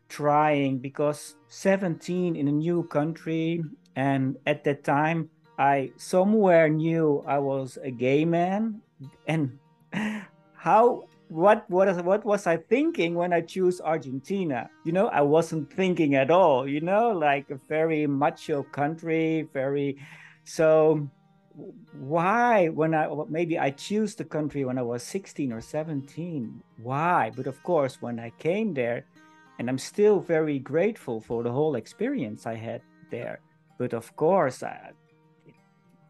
trying 0.08 0.78
because 0.78 1.36
17 1.48 2.36
in 2.36 2.48
a 2.48 2.52
new 2.52 2.82
country 2.84 3.62
and 3.96 4.36
at 4.46 4.64
that 4.64 4.84
time 4.84 5.30
I 5.58 5.92
somewhere 5.96 6.68
knew 6.68 7.22
I 7.26 7.38
was 7.38 7.78
a 7.82 7.90
gay 7.90 8.24
man 8.24 8.82
and 9.26 9.58
how 10.54 11.06
what 11.34 11.68
what 11.68 12.04
what 12.04 12.24
was 12.24 12.46
I 12.46 12.58
thinking 12.58 13.16
when 13.16 13.32
I 13.32 13.40
choose 13.40 13.80
Argentina? 13.80 14.70
You 14.84 14.92
know, 14.92 15.08
I 15.08 15.22
wasn't 15.22 15.68
thinking 15.72 16.14
at 16.14 16.30
all. 16.30 16.68
You 16.68 16.80
know, 16.80 17.10
like 17.10 17.50
a 17.50 17.58
very 17.68 18.06
macho 18.06 18.62
country, 18.62 19.48
very 19.52 19.98
so. 20.44 21.08
Why, 21.92 22.68
when 22.68 22.94
I 22.94 23.08
maybe 23.28 23.58
I 23.58 23.70
choose 23.70 24.14
the 24.14 24.24
country 24.24 24.64
when 24.64 24.78
I 24.78 24.82
was 24.82 25.02
16 25.02 25.52
or 25.52 25.60
17? 25.60 26.62
Why? 26.82 27.30
But 27.34 27.46
of 27.46 27.62
course, 27.62 28.02
when 28.02 28.18
I 28.18 28.30
came 28.38 28.74
there, 28.74 29.04
and 29.58 29.68
I'm 29.68 29.78
still 29.78 30.18
very 30.20 30.58
grateful 30.58 31.20
for 31.20 31.42
the 31.42 31.52
whole 31.52 31.76
experience 31.76 32.46
I 32.46 32.54
had 32.54 32.82
there. 33.10 33.40
But 33.78 33.92
of 33.92 34.14
course, 34.16 34.62
I, 34.64 34.90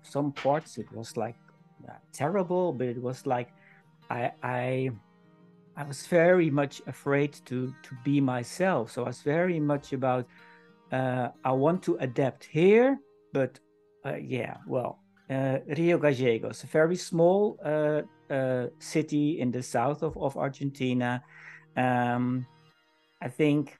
some 0.02 0.32
parts 0.32 0.78
it 0.78 0.90
was 0.92 1.16
like 1.16 1.36
uh, 1.88 1.92
terrible, 2.12 2.72
but 2.72 2.88
it 2.88 3.00
was 3.00 3.26
like 3.26 3.52
I 4.10 4.32
I 4.42 4.90
I 5.76 5.82
was 5.84 6.06
very 6.06 6.50
much 6.50 6.82
afraid 6.86 7.32
to 7.46 7.74
to 7.82 7.96
be 8.04 8.20
myself. 8.20 8.92
So 8.92 9.02
I 9.02 9.06
was 9.08 9.22
very 9.22 9.60
much 9.60 9.92
about 9.92 10.26
uh, 10.92 11.28
I 11.44 11.52
want 11.52 11.82
to 11.84 11.96
adapt 11.96 12.44
here, 12.44 12.98
but 13.32 13.58
uh, 14.06 14.16
yeah, 14.16 14.58
well, 14.66 15.00
uh, 15.30 15.58
Rio 15.76 15.98
Gallegos, 15.98 16.62
a 16.62 16.66
very 16.66 16.96
small 16.96 17.58
uh, 17.64 18.02
uh, 18.30 18.66
city 18.78 19.40
in 19.40 19.50
the 19.50 19.62
south 19.62 20.02
of, 20.02 20.16
of 20.16 20.36
Argentina. 20.36 21.22
Um, 21.76 22.46
I 23.20 23.28
think 23.28 23.78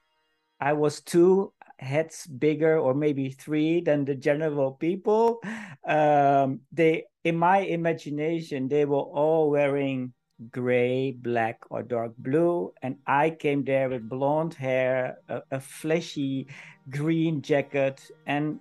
I 0.59 0.73
was 0.73 1.01
two 1.01 1.53
heads 1.77 2.25
bigger 2.27 2.79
or 2.79 2.93
maybe 2.93 3.29
three 3.29 3.81
than 3.81 4.05
the 4.05 4.15
general 4.15 4.71
people. 4.71 5.39
Um, 5.87 6.61
they, 6.71 7.05
in 7.23 7.37
my 7.37 7.59
imagination, 7.59 8.67
they 8.67 8.85
were 8.85 8.97
all 8.97 9.49
wearing 9.51 10.13
gray, 10.51 11.11
black, 11.11 11.59
or 11.69 11.83
dark 11.83 12.13
blue. 12.17 12.73
And 12.81 12.97
I 13.07 13.29
came 13.29 13.63
there 13.63 13.89
with 13.89 14.09
blonde 14.09 14.53
hair, 14.53 15.17
a, 15.29 15.41
a 15.51 15.59
fleshy 15.59 16.47
green 16.89 17.41
jacket. 17.41 18.09
And 18.27 18.59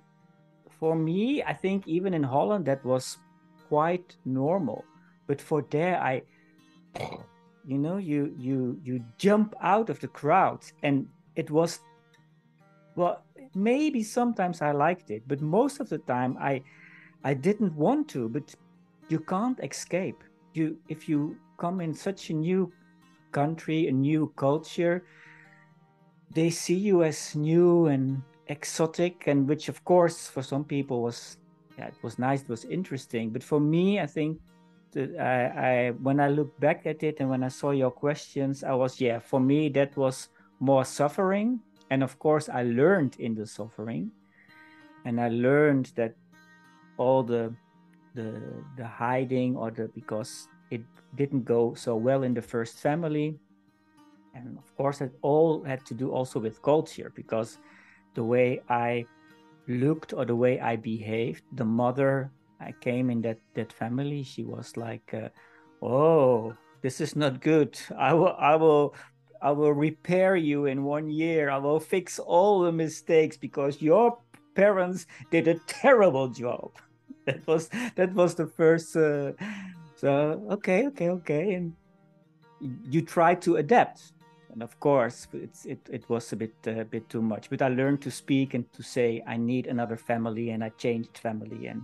for 0.78 0.94
me, 0.94 1.42
I 1.42 1.52
think 1.52 1.86
even 1.86 2.14
in 2.14 2.22
Holland, 2.22 2.66
that 2.66 2.84
was 2.84 3.18
quite 3.68 4.16
normal. 4.24 4.84
But 5.26 5.40
for 5.40 5.64
there, 5.70 6.00
I, 6.00 6.22
you 7.66 7.78
know, 7.78 7.96
you 7.96 8.34
you 8.38 8.78
you 8.84 9.04
jump 9.18 9.54
out 9.60 9.88
of 9.88 9.98
the 10.00 10.08
crowd, 10.08 10.60
and 10.82 11.06
it 11.34 11.50
was, 11.50 11.80
well, 12.94 13.24
maybe 13.54 14.02
sometimes 14.02 14.60
I 14.60 14.72
liked 14.72 15.10
it, 15.10 15.22
but 15.26 15.40
most 15.40 15.80
of 15.80 15.88
the 15.88 15.98
time 15.98 16.36
I, 16.38 16.62
I 17.24 17.34
didn't 17.34 17.74
want 17.74 18.08
to. 18.10 18.28
But 18.28 18.54
you 19.08 19.18
can't 19.20 19.58
escape. 19.64 20.22
You 20.52 20.76
if 20.88 21.08
you 21.08 21.36
come 21.56 21.80
in 21.80 21.94
such 21.94 22.30
a 22.30 22.34
new 22.34 22.72
country, 23.32 23.88
a 23.88 23.92
new 23.92 24.32
culture, 24.36 25.04
they 26.34 26.50
see 26.50 26.74
you 26.74 27.02
as 27.02 27.34
new 27.34 27.86
and 27.86 28.22
exotic, 28.48 29.26
and 29.26 29.48
which, 29.48 29.68
of 29.68 29.84
course, 29.84 30.28
for 30.28 30.42
some 30.42 30.64
people 30.64 31.02
was 31.02 31.38
yeah, 31.78 31.86
it 31.86 31.94
was 32.02 32.18
nice, 32.18 32.42
it 32.42 32.48
was 32.48 32.64
interesting. 32.64 33.30
But 33.30 33.42
for 33.42 33.60
me, 33.60 34.00
I 34.00 34.06
think 34.06 34.38
that 34.92 35.10
I, 35.18 35.88
I 35.88 35.90
when 35.90 36.20
I 36.20 36.28
look 36.28 36.58
back 36.60 36.86
at 36.86 37.02
it 37.02 37.18
and 37.20 37.28
when 37.28 37.42
I 37.42 37.48
saw 37.48 37.70
your 37.72 37.90
questions, 37.90 38.62
I 38.62 38.74
was 38.74 39.00
yeah, 39.00 39.18
for 39.18 39.40
me 39.40 39.68
that 39.70 39.96
was 39.96 40.28
more 40.60 40.84
suffering, 40.84 41.60
and 41.90 42.02
of 42.02 42.18
course, 42.18 42.48
I 42.48 42.62
learned 42.62 43.16
in 43.18 43.34
the 43.34 43.46
suffering, 43.46 44.10
and 45.04 45.20
I 45.20 45.28
learned 45.28 45.92
that 45.96 46.14
all 46.96 47.22
the 47.22 47.54
the 48.14 48.40
the 48.76 48.86
hiding 48.86 49.56
or 49.56 49.70
the 49.70 49.88
because 49.94 50.48
it 50.74 50.82
didn't 51.14 51.44
go 51.44 51.74
so 51.74 51.96
well 51.96 52.22
in 52.22 52.34
the 52.34 52.42
first 52.42 52.78
family. 52.78 53.38
And 54.34 54.58
of 54.58 54.76
course, 54.76 55.00
it 55.00 55.12
all 55.22 55.62
had 55.62 55.84
to 55.86 55.94
do 55.94 56.10
also 56.10 56.40
with 56.40 56.60
culture 56.62 57.12
because 57.14 57.56
the 58.14 58.24
way 58.24 58.60
I 58.68 59.06
looked 59.68 60.12
or 60.12 60.24
the 60.24 60.36
way 60.36 60.60
I 60.60 60.76
behaved, 60.76 61.42
the 61.52 61.64
mother 61.64 62.30
I 62.60 62.72
came 62.80 63.10
in 63.10 63.22
that 63.22 63.38
that 63.54 63.72
family, 63.72 64.22
she 64.22 64.44
was 64.44 64.76
like, 64.76 65.14
uh, 65.14 65.28
"Oh, 65.82 66.54
this 66.82 67.00
is 67.00 67.14
not 67.16 67.40
good. 67.40 67.78
I 67.96 68.14
will, 68.14 68.34
I 68.38 68.56
will, 68.56 68.94
I 69.42 69.52
will 69.52 69.72
repair 69.72 70.36
you 70.36 70.66
in 70.66 70.84
one 70.84 71.10
year. 71.10 71.50
I 71.50 71.58
will 71.58 71.80
fix 71.80 72.18
all 72.18 72.62
the 72.62 72.72
mistakes 72.72 73.36
because 73.36 73.82
your 73.82 74.18
parents 74.54 75.06
did 75.30 75.48
a 75.48 75.60
terrible 75.66 76.28
job." 76.28 76.70
That 77.26 77.46
was 77.46 77.70
that 77.96 78.12
was 78.12 78.34
the 78.34 78.46
first 78.46 78.96
uh, 78.96 79.32
so 80.04 80.44
okay, 80.50 80.86
okay, 80.88 81.08
okay, 81.08 81.54
and 81.54 81.72
you 82.60 83.00
try 83.00 83.34
to 83.36 83.56
adapt. 83.56 84.12
And 84.52 84.62
of 84.62 84.78
course, 84.78 85.26
it's 85.32 85.64
it, 85.64 85.80
it 85.90 86.04
was 86.10 86.30
a 86.30 86.36
bit 86.36 86.52
a 86.66 86.82
uh, 86.82 86.84
bit 86.84 87.08
too 87.08 87.22
much. 87.22 87.48
But 87.48 87.62
I 87.62 87.68
learned 87.68 88.02
to 88.02 88.10
speak 88.10 88.52
and 88.52 88.70
to 88.74 88.82
say 88.82 89.22
I 89.26 89.38
need 89.38 89.66
another 89.66 89.96
family, 89.96 90.50
and 90.50 90.62
I 90.62 90.68
changed 90.76 91.16
family, 91.16 91.68
and 91.68 91.82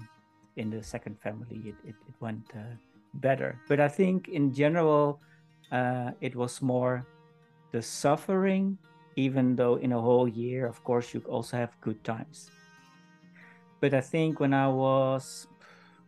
in 0.56 0.68
the 0.68 0.82
second 0.82 1.18
family 1.18 1.72
it 1.72 1.76
it, 1.88 1.96
it 1.96 2.14
went 2.20 2.44
uh, 2.54 2.76
better. 3.14 3.56
But 3.68 3.80
I 3.80 3.88
think 3.88 4.28
in 4.28 4.52
general, 4.52 5.18
uh, 5.72 6.10
it 6.20 6.36
was 6.36 6.60
more 6.60 7.06
the 7.72 7.80
suffering. 7.80 8.76
Even 9.16 9.56
though 9.56 9.76
in 9.76 9.92
a 9.92 10.00
whole 10.00 10.28
year, 10.28 10.66
of 10.66 10.84
course, 10.84 11.14
you 11.14 11.20
also 11.26 11.56
have 11.56 11.72
good 11.80 12.04
times. 12.04 12.50
But 13.80 13.92
I 13.92 14.00
think 14.00 14.40
when 14.40 14.52
I 14.52 14.68
was 14.68 15.48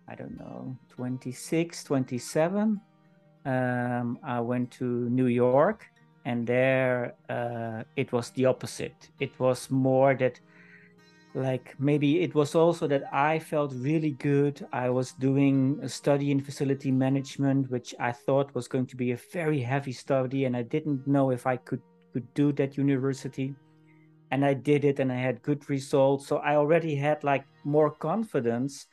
I 0.09 0.14
don't 0.14 0.38
know, 0.38 0.76
26, 0.90 1.85
27, 1.85 2.80
um, 3.44 4.18
I 4.23 4.40
went 4.40 4.71
to 4.73 4.85
New 4.85 5.26
York, 5.26 5.87
and 6.25 6.47
there 6.47 7.14
uh, 7.28 7.82
it 7.97 8.12
was 8.12 8.30
the 8.30 8.47
opposite. 8.47 9.11
It 9.21 9.38
was 9.40 9.71
more 9.71 10.14
that, 10.14 10.38
like, 11.35 11.75
maybe 11.78 12.21
it 12.21 12.35
was 12.35 12.54
also 12.54 12.87
that 12.88 13.04
I 13.12 13.38
felt 13.38 13.73
really 13.75 14.12
good. 14.12 14.64
I 14.73 14.90
was 14.90 15.12
doing 15.12 15.80
a 15.82 15.88
study 15.88 16.30
in 16.30 16.40
facility 16.40 16.92
management, 16.92 17.71
which 17.71 17.94
I 17.99 18.12
thought 18.12 18.54
was 18.54 18.68
going 18.68 18.87
to 18.87 18.97
be 18.97 19.12
a 19.12 19.18
very 19.32 19.61
heavy 19.61 19.92
study, 19.92 20.44
and 20.44 20.56
I 20.56 20.62
didn't 20.62 21.06
know 21.06 21.30
if 21.30 21.47
I 21.47 21.56
could 21.56 21.82
could 22.12 22.32
do 22.35 22.52
that 22.52 22.76
university. 22.76 23.54
And 24.30 24.44
I 24.44 24.54
did 24.54 24.85
it, 24.85 24.99
and 25.00 25.11
I 25.11 25.16
had 25.16 25.42
good 25.42 25.68
results. 25.68 26.26
So 26.26 26.37
I 26.38 26.56
already 26.56 26.94
had 26.94 27.25
like 27.25 27.44
more 27.64 27.90
confidence 27.90 28.87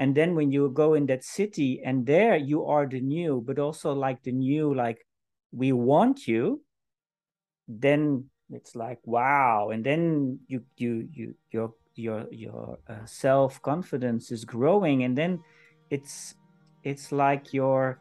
and 0.00 0.16
then 0.16 0.34
when 0.34 0.50
you 0.50 0.70
go 0.70 0.94
in 0.94 1.06
that 1.06 1.22
city 1.22 1.80
and 1.84 2.06
there 2.06 2.36
you 2.36 2.64
are 2.64 2.86
the 2.86 3.00
new 3.00 3.42
but 3.46 3.58
also 3.58 3.92
like 3.92 4.20
the 4.24 4.32
new 4.32 4.74
like 4.74 5.06
we 5.52 5.72
want 5.72 6.26
you 6.26 6.60
then 7.68 8.24
it's 8.52 8.74
like 8.74 8.98
wow. 9.04 9.70
And 9.70 9.84
then 9.84 10.40
you 10.48 10.64
you 10.76 11.08
you 11.12 11.34
your 11.50 11.72
your 11.94 12.26
your 12.30 12.78
uh, 12.88 13.04
self 13.04 13.62
confidence 13.62 14.32
is 14.32 14.44
growing. 14.44 15.04
And 15.04 15.16
then 15.16 15.40
it's 15.90 16.34
it's 16.82 17.12
like 17.12 17.52
your 17.52 18.00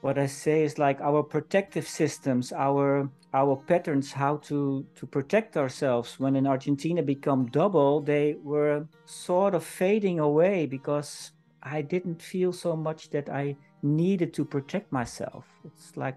what 0.00 0.18
i 0.18 0.26
say 0.26 0.62
is 0.62 0.78
like 0.78 1.00
our 1.00 1.22
protective 1.22 1.86
systems 1.86 2.52
our 2.52 3.10
our 3.34 3.56
patterns 3.56 4.12
how 4.12 4.36
to 4.36 4.86
to 4.94 5.06
protect 5.06 5.56
ourselves. 5.56 6.18
When 6.18 6.36
in 6.36 6.46
argentina 6.46 7.02
become 7.02 7.46
double 7.46 8.00
they 8.00 8.36
were 8.42 8.86
sort 9.04 9.54
of 9.54 9.64
fading 9.64 10.18
away 10.18 10.66
because 10.66 11.32
i 11.62 11.82
didn't 11.82 12.22
feel 12.22 12.52
so 12.52 12.76
much 12.76 13.10
that 13.10 13.28
i 13.28 13.56
needed 13.82 14.32
to 14.34 14.44
protect 14.44 14.92
myself. 14.92 15.44
It's 15.64 15.96
like 15.96 16.16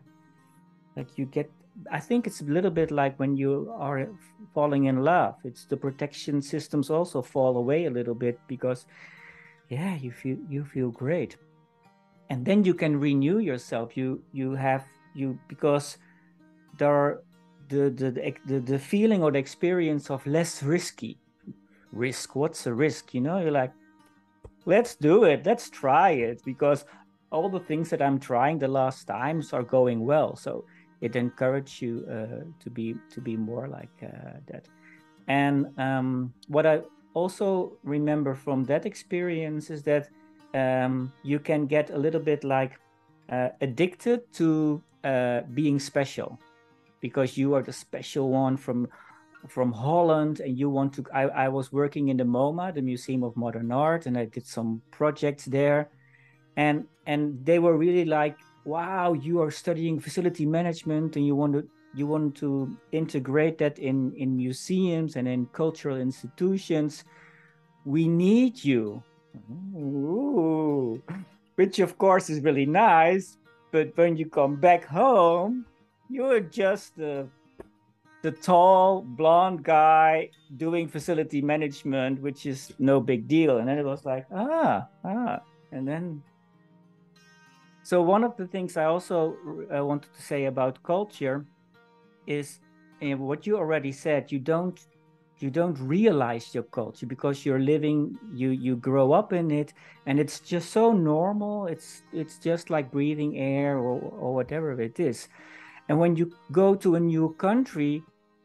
like 0.96 1.18
you 1.18 1.25
get 1.25 1.51
i 1.91 2.00
think 2.00 2.27
it's 2.27 2.41
a 2.41 2.46
little 2.46 2.72
bit 2.72 2.91
like 2.91 3.18
when 3.20 3.38
you 3.38 3.74
are 3.77 4.08
falling 4.53 4.86
in 4.86 5.03
love. 5.03 5.36
It's 5.44 5.65
the 5.65 5.77
protection 5.77 6.41
systems 6.41 6.89
also 6.89 7.22
fall 7.22 7.58
away 7.58 7.86
a 7.86 7.91
little 7.91 8.15
bit 8.15 8.39
because 8.48 8.86
yeah 9.70 9.96
you 9.96 10.12
feel 10.12 10.38
you 10.50 10.63
feel 10.63 10.91
great. 10.91 11.36
And 12.30 12.46
then 12.46 12.63
you 12.63 12.74
can 12.74 12.98
renew 12.98 13.39
yourself. 13.39 13.98
You 13.98 14.24
you 14.32 14.56
have 14.56 14.86
you 15.13 15.38
because 15.50 15.98
there 16.78 16.94
are 16.94 17.24
the 17.70 17.90
the 17.90 18.34
the, 18.46 18.60
the 18.60 18.80
feeling 18.80 19.24
or 19.24 19.32
the 19.32 19.40
experience 19.40 20.10
of 20.10 20.25
less 20.25 20.63
risky. 20.63 21.18
Risk 21.92 22.36
what's 22.36 22.66
a 22.68 22.74
risk? 22.74 23.13
You 23.13 23.22
know 23.22 23.40
you're 23.40 23.51
like 23.51 23.74
let's 24.66 24.96
do 24.96 25.24
it 25.24 25.46
let's 25.46 25.70
try 25.70 26.12
it 26.12 26.42
because 26.46 26.86
all 27.32 27.50
the 27.50 27.60
things 27.60 27.90
that 27.90 28.01
i'm 28.01 28.20
trying 28.20 28.60
the 28.60 28.68
last 28.68 29.06
times 29.06 29.54
are 29.54 29.63
going 29.63 30.06
well. 30.06 30.36
So 30.36 30.66
it 31.01 31.16
encourages 31.16 31.82
you 31.82 32.06
uh, 32.10 32.46
to 32.63 32.70
be 32.70 32.96
to 33.12 33.22
be 33.22 33.36
more 33.36 33.68
like 33.68 33.90
uh, 34.04 34.38
that. 34.48 34.68
And 35.28 35.68
um, 35.80 36.34
what 36.48 36.66
I 36.66 36.82
also 37.13 37.78
remember 37.84 38.36
from 38.36 38.63
that 38.66 38.86
experience 38.86 39.70
is 39.70 39.84
that 39.84 40.10
um, 40.54 41.12
you 41.24 41.40
can 41.40 41.66
get 41.66 41.90
a 41.90 41.98
little 41.98 42.22
bit 42.22 42.44
like 42.44 42.74
uh, 43.30 43.50
addicted 43.62 44.32
to 44.34 44.82
uh, 45.04 45.42
being 45.54 45.80
special 45.80 46.38
because 47.01 47.38
you 47.38 47.53
are 47.55 47.62
the 47.62 47.74
special 47.74 48.29
one 48.29 48.58
from 48.58 48.88
from 49.48 49.72
Holland 49.72 50.39
and 50.39 50.58
you 50.58 50.70
want 50.70 50.93
to 50.93 51.05
I, 51.13 51.24
I 51.24 51.48
was 51.50 51.72
working 51.72 52.10
in 52.10 52.17
the 52.17 52.24
MoMA, 52.24 52.74
the 52.74 52.81
Museum 52.81 53.24
of 53.24 53.36
Modern 53.36 53.72
Art, 53.72 54.05
and 54.05 54.17
I 54.17 54.25
did 54.25 54.46
some 54.46 54.81
projects 54.91 55.46
there. 55.46 55.89
And 56.55 56.86
and 57.08 57.43
they 57.46 57.60
were 57.60 57.77
really 57.77 58.05
like 58.05 58.38
wow 58.65 59.13
you 59.13 59.41
are 59.41 59.51
studying 59.51 60.00
facility 60.00 60.46
management 60.46 61.15
and 61.15 61.25
you 61.25 61.36
want 61.36 61.53
to 61.53 61.67
you 61.93 62.08
want 62.08 62.36
to 62.36 62.77
integrate 62.91 63.58
that 63.58 63.79
in 63.79 64.13
in 64.15 64.36
museums 64.36 65.15
and 65.15 65.27
in 65.27 65.46
cultural 65.48 65.98
institutions 65.98 67.03
we 67.86 68.08
need 68.08 68.63
you 68.63 69.01
Ooh. 69.75 71.01
which 71.55 71.79
of 71.79 71.98
course 71.98 72.29
is 72.29 72.43
really 72.43 72.65
nice 72.65 73.38
but 73.72 73.96
when 73.98 74.15
you 74.15 74.29
come 74.29 74.55
back 74.55 74.86
home 74.86 75.65
you're 76.12 76.41
just 76.41 76.98
the 76.98 77.27
the 78.22 78.32
tall 78.32 79.01
blonde 79.01 79.63
guy 79.63 80.30
doing 80.58 80.88
facility 80.88 81.41
management 81.41 82.22
which 82.22 82.46
is 82.46 82.74
no 82.77 83.00
big 83.00 83.27
deal. 83.27 83.58
And 83.58 83.68
then 83.68 83.80
it 83.80 83.86
was 83.86 84.06
like 84.06 84.25
ah 84.34 84.88
ah. 85.03 85.39
And 85.72 85.88
then 85.88 86.22
so 87.84 88.01
one 88.01 88.24
of 88.24 88.38
the 88.38 88.46
things 88.46 88.77
I 88.77 88.86
also 88.86 89.35
uh, 89.74 89.83
wanted 89.83 90.14
to 90.14 90.22
say 90.22 90.46
about 90.46 90.83
culture 90.83 91.46
is 92.27 92.59
uh, 93.01 93.18
what 93.18 93.48
you 93.48 93.57
already 93.57 93.92
said. 93.92 94.31
You 94.31 94.40
don't 94.40 94.79
you 95.40 95.50
don't 95.50 95.79
realize 95.79 96.53
your 96.53 96.66
culture 96.66 97.07
because 97.07 97.44
you're 97.44 97.59
living 97.59 98.16
you 98.31 98.51
you 98.51 98.75
grow 98.75 99.12
up 99.12 99.33
in 99.33 99.50
it 99.50 99.74
and 100.05 100.20
it's 100.20 100.40
just 100.40 100.70
so 100.72 100.92
normal. 100.92 101.66
It's 101.66 102.03
it's 102.14 102.38
just 102.38 102.70
like 102.70 102.92
breathing 102.92 103.40
air 103.40 103.77
or, 103.77 104.00
or 104.00 104.35
whatever 104.35 104.79
it 104.79 105.00
is 105.00 105.27
and 105.92 106.00
when 106.00 106.16
you 106.16 106.32
go 106.54 106.74
to 106.74 106.96
a 106.96 107.00
new 107.01 107.36
country 107.36 108.01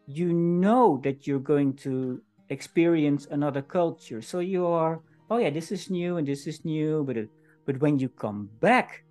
you 0.08 0.32
know 0.32 1.00
that 1.04 1.28
you're 1.28 1.38
going 1.54 1.74
to 1.74 2.20
experience 2.48 3.28
another 3.30 3.62
culture. 3.62 4.20
So 4.20 4.40
you 4.40 4.66
are 4.66 5.00
oh 5.30 5.38
yeah 5.38 5.50
this 5.50 5.70
is 5.70 5.88
new 5.88 6.16
and 6.16 6.26
this 6.26 6.48
is 6.48 6.64
new 6.64 7.04
but 7.04 7.16
it, 7.16 7.28
but 7.64 7.78
when 7.78 8.00
you 8.00 8.08
come 8.08 8.50
back 8.58 9.04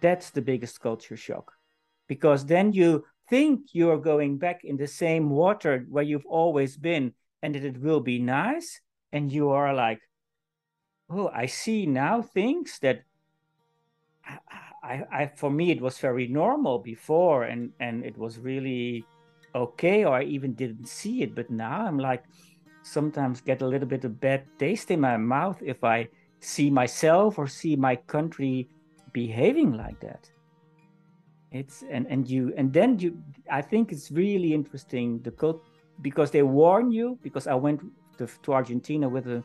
that's 0.00 0.30
the 0.30 0.40
biggest 0.40 0.80
culture 0.80 1.16
shock. 1.16 1.50
Because 2.06 2.46
then 2.46 2.72
you 2.72 3.04
think 3.28 3.70
you're 3.72 3.98
going 3.98 4.38
back 4.38 4.62
in 4.62 4.76
the 4.76 4.86
same 4.86 5.28
water 5.28 5.84
where 5.90 6.04
you've 6.04 6.26
always 6.26 6.76
been 6.76 7.12
and 7.42 7.56
that 7.56 7.64
it 7.64 7.80
will 7.80 8.00
be 8.00 8.20
nice. 8.20 8.80
And 9.10 9.32
you 9.32 9.50
are 9.50 9.74
like 9.74 9.98
oh 11.10 11.28
i 11.34 11.46
see 11.46 11.86
now 11.86 12.22
things 12.22 12.78
that 12.82 13.02
I, 14.88 15.06
I 15.12 15.30
for 15.36 15.50
me 15.50 15.70
it 15.70 15.80
was 15.80 15.98
very 15.98 16.26
normal 16.26 16.78
before 16.78 17.44
and 17.44 17.72
and 17.78 18.04
it 18.04 18.16
was 18.16 18.38
really 18.38 19.04
okay 19.54 20.04
or 20.04 20.14
i 20.14 20.22
even 20.22 20.54
didn't 20.54 20.88
see 20.88 21.22
it 21.22 21.34
but 21.34 21.50
now 21.50 21.86
i'm 21.86 21.98
like 21.98 22.24
sometimes 22.82 23.40
get 23.40 23.62
a 23.62 23.66
little 23.66 23.88
bit 23.88 24.04
of 24.04 24.20
bad 24.20 24.42
taste 24.58 24.90
in 24.90 25.00
my 25.00 25.16
mouth 25.16 25.58
if 25.62 25.84
i 25.84 26.08
see 26.40 26.70
myself 26.70 27.38
or 27.38 27.46
see 27.46 27.76
my 27.76 27.96
country 27.96 28.68
behaving 29.12 29.72
like 29.72 29.98
that. 30.00 30.30
It's 31.50 31.82
and 31.90 32.06
and 32.12 32.28
you 32.28 32.52
and 32.58 32.70
then 32.70 32.98
you 32.98 33.16
i 33.50 33.62
think 33.62 33.90
it's 33.90 34.10
really 34.10 34.52
interesting 34.52 35.22
the 35.22 35.30
cult 35.30 35.62
because 36.02 36.30
they 36.30 36.42
warn 36.42 36.92
you 36.92 37.18
because 37.22 37.46
i 37.46 37.54
went 37.54 37.80
to, 38.18 38.26
to 38.42 38.52
argentina 38.52 39.08
with 39.08 39.26
a 39.28 39.42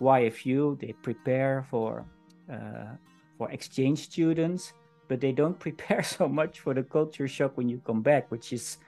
yfu 0.00 0.80
they 0.80 0.92
prepare 1.02 1.66
for 1.70 2.06
uh, 2.50 2.96
for 3.36 3.50
exchange 3.50 3.98
students 3.98 4.72
but 5.12 5.20
they 5.20 5.32
don't 5.32 5.60
prepare 5.60 6.02
so 6.16 6.26
much 6.26 6.60
for 6.60 6.72
the 6.72 6.82
culture 6.82 7.28
shock 7.28 7.58
when 7.58 7.68
you 7.68 7.78
come 7.84 8.00
back 8.00 8.30
which 8.30 8.50
is 8.50 8.78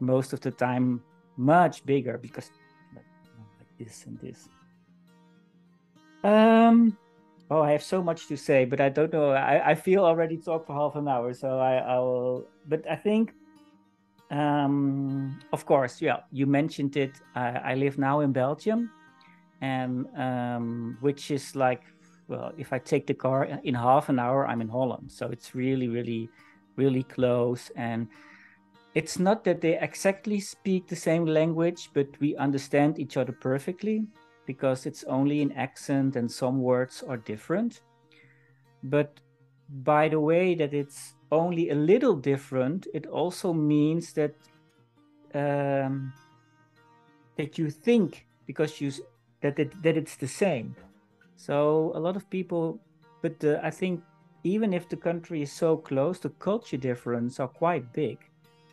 most 0.00 0.32
of 0.32 0.40
the 0.40 0.50
time 0.50 1.02
much 1.36 1.84
bigger 1.84 2.16
because 2.16 2.50
like, 2.96 3.04
this 3.78 4.06
and 4.06 4.18
this 4.24 4.48
um 6.24 6.96
Oh, 7.50 7.62
I 7.62 7.72
have 7.72 7.82
so 7.82 8.02
much 8.02 8.28
to 8.28 8.36
say, 8.36 8.66
but 8.66 8.78
I 8.78 8.90
don't 8.90 9.10
know. 9.10 9.30
I, 9.30 9.70
I 9.70 9.74
feel 9.74 10.04
already 10.04 10.36
talk 10.36 10.66
for 10.66 10.74
half 10.74 10.96
an 10.96 11.08
hour, 11.08 11.32
so 11.32 11.58
I, 11.58 11.76
I 11.76 11.96
will. 11.96 12.44
But 12.68 12.84
I 12.86 12.94
think, 12.94 13.32
um, 14.30 15.40
of 15.50 15.64
course, 15.64 16.02
yeah, 16.02 16.18
you 16.30 16.44
mentioned 16.44 16.98
it. 16.98 17.12
I, 17.34 17.72
I 17.72 17.74
live 17.74 17.96
now 17.96 18.20
in 18.20 18.32
Belgium, 18.32 18.90
and 19.62 20.06
um, 20.14 20.98
which 21.00 21.30
is 21.30 21.56
like, 21.56 21.84
well, 22.28 22.52
if 22.58 22.72
I 22.72 22.78
take 22.78 23.06
the 23.06 23.14
car 23.14 23.44
in 23.64 23.74
half 23.74 24.08
an 24.10 24.18
hour, 24.18 24.46
I'm 24.46 24.60
in 24.60 24.68
Holland. 24.68 25.10
So 25.10 25.28
it's 25.28 25.54
really, 25.54 25.88
really, 25.88 26.28
really 26.76 27.02
close. 27.02 27.70
And 27.74 28.08
it's 28.94 29.18
not 29.18 29.44
that 29.44 29.60
they 29.60 29.78
exactly 29.78 30.38
speak 30.40 30.86
the 30.86 30.96
same 30.96 31.24
language, 31.24 31.90
but 31.94 32.08
we 32.20 32.36
understand 32.36 32.98
each 32.98 33.16
other 33.16 33.32
perfectly 33.32 34.06
because 34.46 34.86
it's 34.86 35.04
only 35.04 35.42
an 35.42 35.52
accent 35.52 36.16
and 36.16 36.30
some 36.30 36.60
words 36.62 37.02
are 37.08 37.16
different. 37.16 37.80
But 38.82 39.20
by 39.68 40.08
the 40.08 40.20
way 40.20 40.54
that 40.54 40.72
it's 40.72 41.14
only 41.32 41.70
a 41.70 41.74
little 41.74 42.14
different, 42.14 42.86
it 42.94 43.06
also 43.06 43.52
means 43.52 44.12
that 44.14 44.34
um, 45.34 46.12
that 47.36 47.58
you 47.58 47.70
think 47.70 48.26
because 48.46 48.80
you 48.80 48.90
that 49.42 49.58
it, 49.58 49.82
that 49.82 49.96
it's 49.96 50.16
the 50.16 50.26
same. 50.26 50.74
So 51.38 51.92
a 51.94 52.00
lot 52.00 52.16
of 52.16 52.28
people, 52.28 52.78
but 53.22 53.40
the, 53.40 53.64
I 53.64 53.70
think 53.70 54.02
even 54.44 54.74
if 54.74 54.88
the 54.88 54.96
country 54.96 55.40
is 55.40 55.52
so 55.52 55.78
close, 55.78 56.18
the 56.18 56.28
culture 56.28 56.76
difference 56.76 57.40
are 57.40 57.48
quite 57.48 57.90
big. 57.94 58.18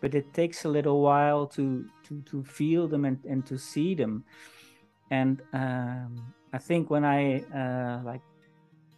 But 0.01 0.13
it 0.13 0.34
takes 0.34 0.65
a 0.65 0.69
little 0.69 1.01
while 1.01 1.47
to 1.56 1.86
to 2.04 2.21
to 2.23 2.43
feel 2.43 2.88
them 2.88 3.06
and, 3.06 3.17
and 3.23 3.45
to 3.45 3.58
see 3.58 3.95
them 3.95 4.25
and 5.12 5.41
um, 5.54 6.34
i 6.54 6.58
think 6.58 6.89
when 6.89 7.06
i 7.06 7.39
uh, 7.54 8.01
like 8.04 8.21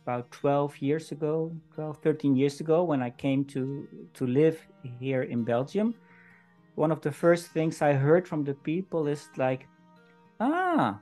about 0.03 0.29
12 0.31 0.81
years 0.81 1.11
ago 1.11 1.51
12 1.75 1.97
13 1.97 2.35
years 2.35 2.59
ago 2.59 2.83
when 2.83 3.01
i 3.01 3.09
came 3.09 3.43
to 3.43 3.87
to 4.13 4.25
live 4.25 4.59
here 4.99 5.23
in 5.23 5.43
belgium 5.43 5.93
one 6.75 6.91
of 6.91 7.01
the 7.01 7.11
first 7.11 7.47
things 7.47 7.81
i 7.81 7.93
heard 7.93 8.27
from 8.27 8.43
the 8.43 8.53
people 8.53 9.07
is 9.07 9.29
like 9.37 9.67
ah 10.39 10.99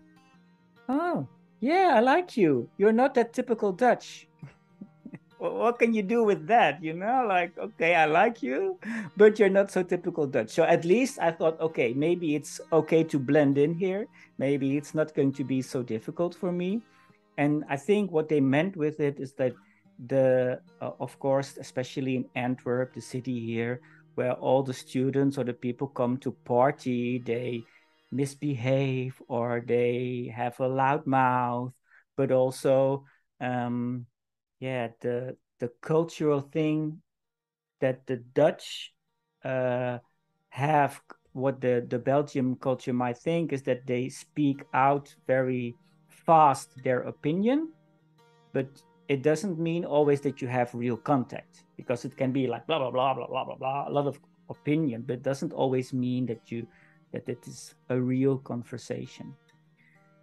oh 0.89 1.28
yeah 1.60 1.94
i 1.96 2.00
like 2.00 2.38
you. 2.38 2.70
You're 2.78 2.91
not 2.94 3.13
that 3.15 3.34
typical 3.34 3.72
dutch. 3.72 4.28
What 5.38 5.78
can 5.80 5.94
you 5.94 6.02
do 6.02 6.24
with 6.24 6.48
that 6.48 6.82
you 6.84 6.94
know? 6.94 7.26
Like 7.28 7.58
okay 7.58 7.96
i 7.96 8.06
like 8.06 8.41
you 8.41 8.80
but 9.18 9.38
you're 9.38 9.50
not 9.50 9.72
so 9.72 9.84
typical 9.84 10.26
dutch. 10.28 10.50
So 10.50 10.63
at 10.63 10.86
least 10.86 11.20
i 11.20 11.32
thought 11.32 11.60
okay 11.60 11.94
maybe 11.94 12.36
it's 12.36 12.62
okay 12.72 13.04
to 13.04 13.20
blend 13.20 13.58
in 13.58 13.74
here. 13.74 14.08
Maybe 14.38 14.78
it's 14.78 14.96
not 14.96 15.13
going 15.13 15.34
to 15.34 15.44
be 15.44 15.62
so 15.62 15.84
difficult 15.84 16.36
for 16.36 16.52
me. 16.52 16.82
And 17.38 17.63
I 17.70 17.78
think 17.78 18.12
what 18.12 18.30
they 18.30 18.39
meant 18.39 18.76
with 18.78 19.00
it 19.00 19.20
is 19.20 19.34
that 19.34 19.54
the, 20.08 20.60
uh, 20.82 20.91
of 21.00 21.18
course, 21.20 21.58
especially 21.58 22.15
in 22.15 22.26
Antwerp, 22.36 22.94
the 22.94 23.02
city 23.02 23.39
here, 23.39 23.82
where 24.15 24.34
all 24.34 24.63
the 24.63 24.74
students 24.74 25.38
or 25.38 25.44
the 25.44 25.54
people 25.54 25.88
come 25.88 26.18
to 26.18 26.32
party, 26.46 27.20
they 27.20 27.63
misbehave 28.12 29.22
or 29.28 29.63
they 29.65 30.32
have 30.36 30.60
a 30.60 30.68
loud 30.68 31.06
mouth, 31.06 31.74
but 32.18 32.32
also, 32.32 33.06
um, 33.41 34.06
yeah, 34.60 34.89
the 35.02 35.38
the 35.60 35.70
cultural 35.82 36.41
thing 36.41 37.02
that 37.80 38.06
the 38.08 38.18
Dutch 38.18 38.94
uh, 39.44 40.00
have 40.50 41.02
what 41.34 41.60
the, 41.60 41.86
the 41.89 42.00
Belgium 42.00 42.56
culture 42.56 42.94
might 42.94 43.18
think 43.18 43.52
is 43.52 43.62
that 43.63 43.86
they 43.86 44.08
speak 44.08 44.63
out 44.74 45.13
very 45.28 45.76
fast 46.08 46.72
their 46.84 47.02
opinion, 47.02 47.70
but 48.54 48.68
it 49.10 49.22
doesn't 49.22 49.60
mean 49.60 49.84
always 49.86 50.22
that 50.22 50.41
you 50.41 50.48
have 50.48 50.74
real 50.74 50.98
contact 50.98 51.63
because 51.78 52.06
it 52.06 52.15
can 52.15 52.32
be 52.32 52.48
like 52.48 52.65
blah 52.68 52.80
blah 52.80 52.89
blah 52.89 53.13
blah 53.13 53.28
blah 53.28 53.44
blah 53.44 53.56
blah 53.56 53.88
a 53.88 53.91
lot 53.91 54.08
of 54.08 54.20
opinion, 54.50 55.04
but 55.06 55.15
it 55.15 55.24
doesn't 55.24 55.54
always 55.54 55.94
mean 55.94 56.26
that 56.26 56.52
you 56.52 56.65
that 57.15 57.30
it 57.30 57.47
is 57.47 57.73
a 57.89 57.99
real 57.99 58.38
conversation. 58.38 59.34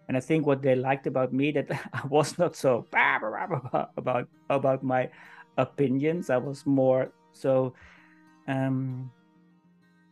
And 0.08 0.16
I 0.16 0.20
think 0.20 0.46
what 0.46 0.62
they 0.62 0.74
liked 0.76 1.06
about 1.06 1.32
me 1.32 1.52
that 1.52 1.70
I 1.92 2.06
was 2.06 2.38
not 2.38 2.54
so 2.54 2.86
about 3.96 4.28
about 4.50 4.82
my 4.82 5.08
opinions. 5.56 6.28
I 6.28 6.36
was 6.36 6.66
more 6.66 7.12
so 7.32 7.74
um, 8.48 9.10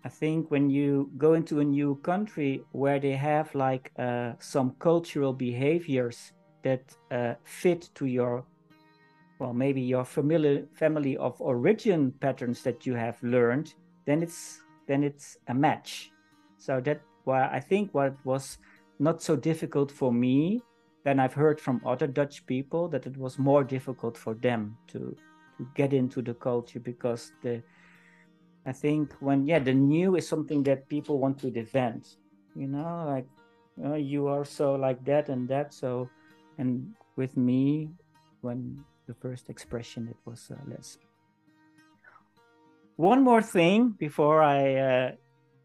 I 0.04 0.08
think 0.08 0.50
when 0.50 0.70
you 0.70 1.10
go 1.18 1.34
into 1.34 1.60
a 1.60 1.64
new 1.64 1.96
country 1.96 2.64
where 2.72 2.98
they 2.98 3.12
have 3.12 3.54
like 3.54 3.92
uh, 3.98 4.32
some 4.38 4.74
cultural 4.78 5.32
behaviors 5.32 6.32
that 6.62 6.82
uh, 7.10 7.34
fit 7.44 7.90
to 7.96 8.06
your, 8.06 8.44
well, 9.38 9.52
maybe 9.52 9.82
your 9.82 10.04
familiar 10.04 10.66
family 10.72 11.16
of 11.18 11.40
origin 11.40 12.12
patterns 12.20 12.62
that 12.62 12.86
you 12.86 12.94
have 12.94 13.22
learned, 13.22 13.74
then 14.06 14.22
it's 14.22 14.60
then 14.86 15.04
it's 15.04 15.36
a 15.48 15.54
match. 15.54 16.10
So 16.60 16.80
that 16.82 17.00
why 17.24 17.48
I 17.48 17.60
think 17.60 17.92
what 17.92 18.14
was 18.24 18.58
not 18.98 19.22
so 19.22 19.34
difficult 19.34 19.90
for 19.90 20.12
me 20.12 20.60
than 21.04 21.18
I've 21.18 21.32
heard 21.32 21.58
from 21.58 21.80
other 21.86 22.06
Dutch 22.06 22.46
people 22.46 22.88
that 22.88 23.06
it 23.06 23.16
was 23.16 23.38
more 23.38 23.64
difficult 23.64 24.16
for 24.16 24.34
them 24.34 24.76
to 24.88 25.16
to 25.56 25.66
get 25.74 25.92
into 25.92 26.22
the 26.22 26.34
culture 26.34 26.80
because 26.80 27.32
the 27.42 27.62
I 28.66 28.72
think 28.72 29.12
when 29.20 29.46
yeah, 29.46 29.58
the 29.58 29.74
new 29.74 30.16
is 30.16 30.28
something 30.28 30.62
that 30.64 30.88
people 30.88 31.18
want 31.18 31.38
to 31.40 31.50
defend. 31.50 32.06
You 32.54 32.68
know, 32.68 33.04
like 33.06 33.26
oh, 33.84 33.94
you 33.94 34.26
are 34.26 34.44
so 34.44 34.74
like 34.74 35.04
that 35.04 35.28
and 35.28 35.48
that. 35.48 35.72
So, 35.72 36.08
and 36.58 36.94
with 37.16 37.36
me, 37.36 37.90
when 38.40 38.84
the 39.06 39.14
first 39.14 39.48
expression, 39.48 40.08
it 40.08 40.16
was 40.24 40.50
uh, 40.50 40.56
less. 40.68 40.98
One 42.96 43.24
more 43.24 43.42
thing 43.42 43.96
before 43.98 44.42
I, 44.42 44.74
uh, 44.74 45.10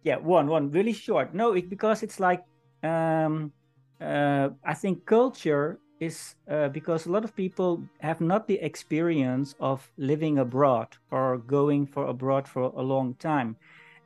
yeah, 0.06 0.18
one 0.18 0.48
one 0.48 0.72
really 0.72 0.94
short. 0.94 1.34
No, 1.34 1.54
it, 1.54 1.70
because 1.70 2.04
it's 2.04 2.20
like 2.20 2.42
um, 2.84 3.52
uh, 4.00 4.50
I 4.64 4.74
think 4.76 5.06
culture 5.06 5.80
is 6.00 6.36
uh, 6.50 6.70
because 6.70 7.08
a 7.08 7.12
lot 7.12 7.24
of 7.24 7.36
people 7.36 7.82
have 8.00 8.22
not 8.22 8.48
the 8.48 8.60
experience 8.62 9.56
of 9.60 9.92
living 9.98 10.38
abroad 10.38 10.88
or 11.12 11.40
going 11.40 11.88
for 11.88 12.06
abroad 12.06 12.48
for 12.48 12.64
a 12.64 12.82
long 12.82 13.16
time 13.16 13.56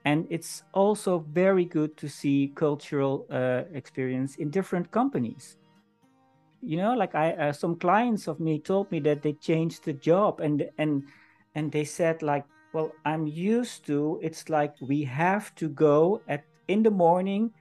and 0.05 0.25
it's 0.29 0.63
also 0.73 1.25
very 1.31 1.65
good 1.65 1.97
to 1.97 2.07
see 2.07 2.51
cultural 2.55 3.25
uh, 3.31 3.63
experience 3.73 4.35
in 4.35 4.51
different 4.51 4.91
companies 4.91 5.57
you 6.61 6.77
know 6.77 6.93
like 6.93 7.15
i 7.15 7.31
uh, 7.33 7.51
some 7.51 7.75
clients 7.75 8.27
of 8.27 8.39
me 8.39 8.59
told 8.59 8.91
me 8.91 8.99
that 8.99 9.21
they 9.23 9.33
changed 9.33 9.83
the 9.83 9.93
job 9.93 10.39
and 10.39 10.69
and 10.77 11.03
and 11.55 11.71
they 11.71 11.83
said 11.83 12.21
like 12.21 12.45
well 12.73 12.91
i'm 13.05 13.27
used 13.27 13.85
to 13.85 14.19
it's 14.21 14.49
like 14.49 14.73
we 14.81 15.03
have 15.03 15.53
to 15.55 15.69
go 15.69 16.21
at 16.27 16.43
in 16.67 16.83
the 16.83 16.91
morning 16.91 17.51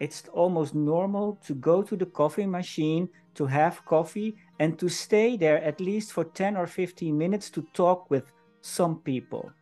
it's 0.00 0.24
almost 0.32 0.74
normal 0.74 1.38
to 1.44 1.54
go 1.54 1.82
to 1.82 1.96
the 1.96 2.06
coffee 2.06 2.46
machine 2.46 3.08
to 3.34 3.46
have 3.46 3.84
coffee 3.84 4.36
and 4.58 4.78
to 4.78 4.88
stay 4.88 5.36
there 5.36 5.62
at 5.62 5.80
least 5.80 6.12
for 6.12 6.24
10 6.24 6.56
or 6.56 6.66
15 6.66 7.16
minutes 7.16 7.50
to 7.50 7.62
talk 7.72 8.10
with 8.10 8.32
some 8.60 8.98
people. 8.98 9.52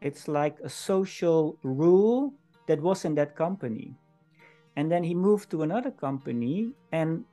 It's 0.00 0.28
like 0.28 0.58
a 0.60 0.68
social 0.68 1.58
rule 1.62 2.32
that 2.66 2.80
was 2.80 3.04
in 3.04 3.14
that 3.16 3.36
company. 3.36 3.94
And 4.76 4.90
then 4.90 5.04
he 5.04 5.14
moved 5.14 5.50
to 5.50 5.62
another 5.62 5.90
company 5.90 6.72
and 6.92 7.24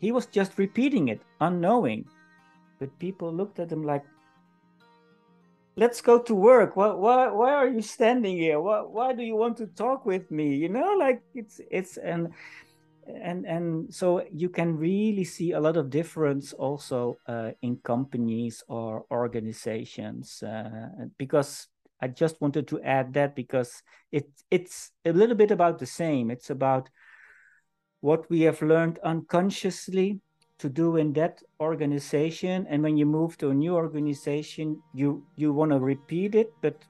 he 0.00 0.12
was 0.12 0.26
just 0.26 0.56
repeating 0.56 1.08
it, 1.08 1.20
unknowing. 1.40 2.06
But 2.78 2.98
people 2.98 3.32
looked 3.32 3.58
at 3.58 3.70
him 3.70 3.82
like, 3.82 4.04
let's 5.76 6.00
go 6.00 6.20
to 6.20 6.34
work. 6.34 6.76
Why, 6.76 6.92
why, 6.92 7.28
why 7.28 7.52
are 7.52 7.68
you 7.68 7.82
standing 7.82 8.36
here? 8.36 8.60
Why, 8.60 8.80
why 8.80 9.12
do 9.12 9.22
you 9.22 9.36
want 9.36 9.56
to 9.58 9.66
talk 9.66 10.06
with 10.06 10.30
me? 10.30 10.54
You 10.56 10.68
know, 10.68 10.96
like 10.98 11.22
it's, 11.34 11.60
it's, 11.70 11.96
and 11.96 12.32
and 13.06 13.44
and 13.44 13.92
so 13.92 14.24
you 14.32 14.48
can 14.48 14.76
really 14.76 15.24
see 15.24 15.52
a 15.52 15.60
lot 15.60 15.76
of 15.76 15.90
difference 15.90 16.52
also 16.52 17.18
uh, 17.26 17.50
in 17.62 17.76
companies 17.84 18.62
or 18.68 19.04
organizations 19.10 20.42
uh, 20.42 20.88
because 21.18 21.68
I 22.00 22.08
just 22.08 22.40
wanted 22.40 22.68
to 22.68 22.80
add 22.82 23.12
that 23.14 23.34
because 23.34 23.82
it 24.10 24.28
it's 24.50 24.90
a 25.04 25.12
little 25.12 25.36
bit 25.36 25.50
about 25.50 25.78
the 25.78 25.86
same. 25.86 26.30
It's 26.30 26.50
about 26.50 26.88
what 28.00 28.28
we 28.30 28.42
have 28.42 28.60
learned 28.62 28.98
unconsciously 29.04 30.20
to 30.58 30.68
do 30.68 30.96
in 30.96 31.12
that 31.14 31.42
organization, 31.60 32.66
and 32.68 32.82
when 32.82 32.96
you 32.96 33.06
move 33.06 33.36
to 33.38 33.50
a 33.50 33.54
new 33.54 33.74
organization, 33.74 34.82
you 34.92 35.24
you 35.36 35.52
want 35.52 35.72
to 35.72 35.78
repeat 35.78 36.34
it, 36.34 36.54
but 36.60 36.84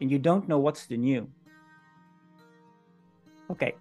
and 0.00 0.10
you 0.10 0.18
don't 0.18 0.48
know 0.48 0.58
what's 0.58 0.86
the 0.86 0.96
new. 0.96 1.28
Okay. 3.50 3.74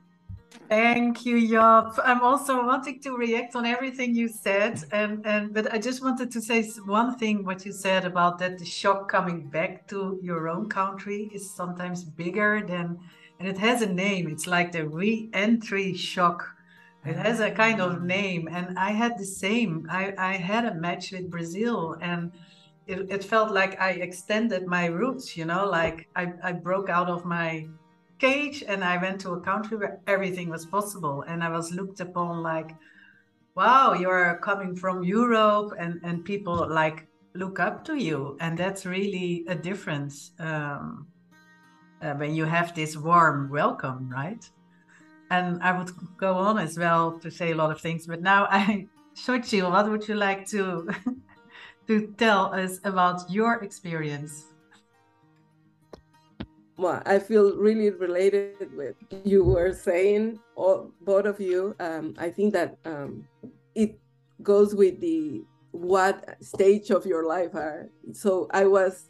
Thank 0.68 1.26
you, 1.26 1.50
Job. 1.50 2.00
I'm 2.04 2.22
also 2.22 2.66
wanting 2.66 3.02
to 3.02 3.18
react 3.18 3.56
on 3.56 3.66
everything 3.66 4.16
you 4.16 4.30
said, 4.30 4.84
and 4.92 5.26
and 5.26 5.54
but 5.54 5.74
I 5.74 5.78
just 5.78 6.02
wanted 6.02 6.32
to 6.32 6.42
say 6.42 6.64
one 6.86 7.18
thing. 7.18 7.44
What 7.44 7.66
you 7.66 7.74
said 7.74 8.06
about 8.06 8.40
that 8.40 8.58
the 8.58 8.66
shock 8.66 9.10
coming 9.10 9.50
back 9.50 9.88
to 9.90 10.18
your 10.22 10.48
own 10.48 10.70
country 10.70 11.30
is 11.34 11.54
sometimes 11.54 12.04
bigger 12.04 12.64
than, 12.66 13.00
and 13.40 13.48
it 13.50 13.58
has 13.58 13.82
a 13.82 13.92
name. 13.92 14.30
It's 14.30 14.48
like 14.48 14.72
the 14.72 14.88
re-entry 14.88 15.94
shock. 15.94 16.56
It 17.06 17.16
has 17.16 17.40
a 17.40 17.50
kind 17.50 17.82
of 17.82 18.04
name, 18.04 18.48
and 18.52 18.78
I 18.78 18.92
had 18.92 19.18
the 19.18 19.26
same. 19.26 19.88
I 19.90 20.14
I 20.18 20.34
had 20.38 20.66
a 20.66 20.76
match 20.76 21.12
with 21.12 21.32
Brazil, 21.32 21.98
and 22.00 22.32
it, 22.86 23.10
it 23.10 23.24
felt 23.24 23.52
like 23.52 23.82
I 23.82 23.92
extended 23.92 24.68
my 24.68 24.86
roots. 24.86 25.36
You 25.36 25.46
know, 25.46 25.66
like 25.66 26.08
I 26.16 26.34
I 26.44 26.52
broke 26.52 26.90
out 26.90 27.10
of 27.10 27.26
my 27.26 27.68
cage 28.22 28.64
and 28.68 28.84
I 28.84 28.98
went 28.98 29.20
to 29.22 29.32
a 29.32 29.42
country 29.42 29.76
where 29.78 30.00
everything 30.06 30.50
was 30.50 30.66
possible. 30.66 31.24
And 31.28 31.44
I 31.44 31.50
was 31.50 31.74
looked 31.74 32.00
upon 32.00 32.44
like, 32.44 32.72
wow, 33.56 33.94
you're 33.94 34.40
coming 34.44 34.76
from 34.76 35.04
Europe 35.04 35.74
and, 35.78 36.00
and 36.04 36.24
people 36.24 36.68
like 36.70 37.08
look 37.34 37.60
up 37.60 37.84
to 37.86 37.96
you. 37.96 38.38
And 38.40 38.58
that's 38.58 38.86
really 38.86 39.44
a 39.48 39.56
difference 39.56 40.32
um, 40.40 41.08
uh, 42.02 42.14
when 42.14 42.36
you 42.36 42.46
have 42.46 42.76
this 42.76 42.96
warm 42.96 43.50
welcome, 43.50 44.10
right? 44.10 44.48
And 45.32 45.64
I 45.64 45.72
would 45.78 45.92
go 46.18 46.34
on 46.36 46.60
as 46.60 46.78
well 46.78 47.18
to 47.20 47.32
say 47.32 47.52
a 47.52 47.56
lot 47.56 47.72
of 47.72 47.82
things, 47.82 48.06
but 48.06 48.22
now 48.22 48.48
I, 48.50 48.88
Xochitl, 49.16 49.72
what 49.72 49.90
would 49.90 50.08
you 50.08 50.16
like 50.16 50.46
to 50.50 50.90
to 51.88 52.14
tell 52.18 52.54
us 52.54 52.80
about 52.84 53.32
your 53.32 53.64
experience? 53.64 54.46
well, 56.82 57.02
I 57.06 57.20
feel 57.20 57.56
really 57.56 57.92
related 57.92 58.76
with 58.76 58.96
you 59.24 59.44
were 59.44 59.72
saying, 59.72 60.40
all, 60.56 60.92
both 61.02 61.26
of 61.26 61.40
you. 61.40 61.76
Um, 61.80 62.16
I 62.18 62.30
think 62.30 62.54
that 62.54 62.78
um, 62.86 63.28
it 63.76 64.00
goes 64.42 64.74
with 64.74 65.00
the 65.00 65.44
what 65.72 66.38
stage 66.42 66.90
of 66.90 67.06
your 67.06 67.28
life 67.28 67.54
are. 67.54 67.88
So 68.14 68.48
I 68.52 68.66
was 68.66 69.10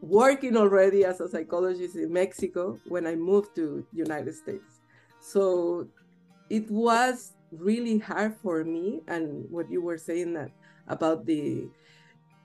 working 0.00 0.56
already 0.56 1.04
as 1.04 1.20
a 1.20 1.28
psychologist 1.28 1.96
in 1.96 2.12
Mexico 2.12 2.78
when 2.86 3.04
I 3.06 3.16
moved 3.16 3.56
to 3.56 3.84
United 3.92 4.34
States. 4.36 4.77
So 5.32 5.88
it 6.48 6.70
was 6.70 7.32
really 7.52 7.98
hard 7.98 8.36
for 8.42 8.64
me 8.64 9.00
and 9.08 9.44
what 9.50 9.70
you 9.70 9.82
were 9.82 9.98
saying 9.98 10.34
that 10.34 10.50
about 10.88 11.26
the 11.26 11.68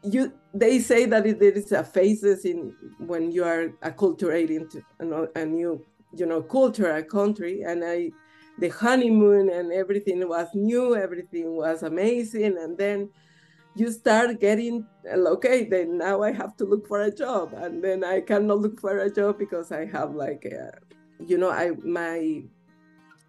you 0.03 0.33
they 0.53 0.79
say 0.79 1.05
that 1.05 1.25
it, 1.25 1.39
there 1.39 1.51
is 1.51 1.71
a 1.71 1.83
phases 1.83 2.45
in 2.45 2.73
when 2.99 3.31
you 3.31 3.43
are 3.43 3.69
acculturating 3.83 4.69
to 4.69 5.29
a 5.35 5.45
new 5.45 5.83
you 6.13 6.25
know 6.25 6.41
culture 6.41 6.91
a 6.95 7.03
country 7.03 7.63
and 7.63 7.83
i 7.83 8.11
the 8.59 8.69
honeymoon 8.69 9.49
and 9.49 9.71
everything 9.71 10.27
was 10.27 10.47
new 10.53 10.95
everything 10.95 11.55
was 11.55 11.83
amazing 11.83 12.57
and 12.57 12.77
then 12.77 13.09
you 13.75 13.91
start 13.91 14.39
getting 14.39 14.85
okay 15.07 15.63
then 15.63 15.97
now 15.97 16.21
i 16.21 16.31
have 16.31 16.55
to 16.55 16.65
look 16.65 16.87
for 16.87 17.01
a 17.01 17.11
job 17.11 17.53
and 17.53 17.83
then 17.83 18.03
i 18.03 18.19
cannot 18.21 18.59
look 18.59 18.79
for 18.79 18.99
a 18.99 19.09
job 19.09 19.37
because 19.39 19.71
i 19.71 19.85
have 19.85 20.13
like 20.13 20.45
a, 20.45 20.71
you 21.25 21.37
know 21.37 21.49
i 21.49 21.71
my 21.83 22.43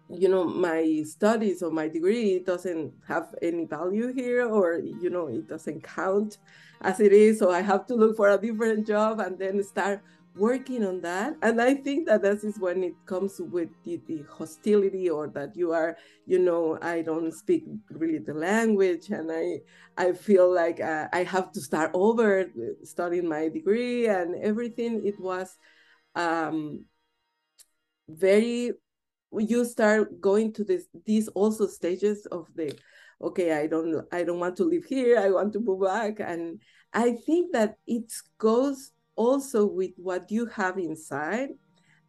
you 0.09 0.29
know 0.29 0.43
my 0.45 1.03
studies 1.05 1.63
or 1.63 1.71
my 1.71 1.87
degree 1.87 2.39
doesn't 2.39 2.93
have 3.07 3.33
any 3.41 3.65
value 3.65 4.13
here 4.13 4.47
or 4.47 4.79
you 4.79 5.09
know 5.09 5.27
it 5.27 5.47
doesn't 5.47 5.81
count 5.83 6.37
as 6.81 6.99
it 6.99 7.11
is. 7.11 7.39
So 7.39 7.51
i 7.51 7.61
have 7.61 7.85
to 7.87 7.95
look 7.95 8.15
for 8.15 8.29
a 8.29 8.37
different 8.37 8.85
job 8.85 9.19
and 9.19 9.37
then 9.39 9.63
start 9.63 10.01
working 10.35 10.85
on 10.85 11.01
that. 11.01 11.35
And 11.41 11.61
i 11.61 11.73
think 11.73 12.07
that 12.07 12.21
this 12.21 12.43
is 12.43 12.59
when 12.59 12.83
it 12.83 12.93
comes 13.05 13.39
with 13.39 13.69
the, 13.83 14.01
the 14.07 14.23
hostility 14.29 15.09
or 15.09 15.27
that 15.29 15.55
you 15.55 15.71
are 15.71 15.97
you 16.27 16.39
know 16.39 16.77
i 16.81 17.01
don't 17.01 17.31
speak 17.33 17.63
really 17.89 18.19
the 18.19 18.33
language 18.33 19.09
and 19.09 19.31
i 19.31 19.59
i 19.97 20.11
feel 20.11 20.53
like 20.53 20.79
uh, 20.81 21.07
i 21.13 21.23
have 21.23 21.51
to 21.53 21.61
start 21.61 21.91
over 21.93 22.45
studying 22.83 23.27
my 23.27 23.49
degree 23.49 24.07
and 24.07 24.35
everything. 24.43 25.05
It 25.05 25.19
was 25.19 25.57
um 26.15 26.85
very 28.07 28.73
you 29.39 29.65
start 29.65 30.21
going 30.21 30.53
to 30.53 30.63
this 30.63 30.87
these 31.05 31.27
also 31.29 31.67
stages 31.67 32.25
of 32.27 32.47
the 32.55 32.75
okay 33.21 33.53
i 33.53 33.67
don't 33.67 34.05
i 34.11 34.23
don't 34.23 34.39
want 34.39 34.55
to 34.55 34.63
live 34.63 34.85
here 34.85 35.19
i 35.19 35.29
want 35.29 35.53
to 35.53 35.59
move 35.59 35.81
back. 35.81 36.19
And 36.19 36.61
i 36.93 37.13
think 37.13 37.53
that 37.53 37.77
it 37.87 38.11
goes 38.37 38.91
also 39.15 39.65
with 39.65 39.91
what 39.97 40.29
you 40.31 40.45
have 40.47 40.77
inside 40.77 41.49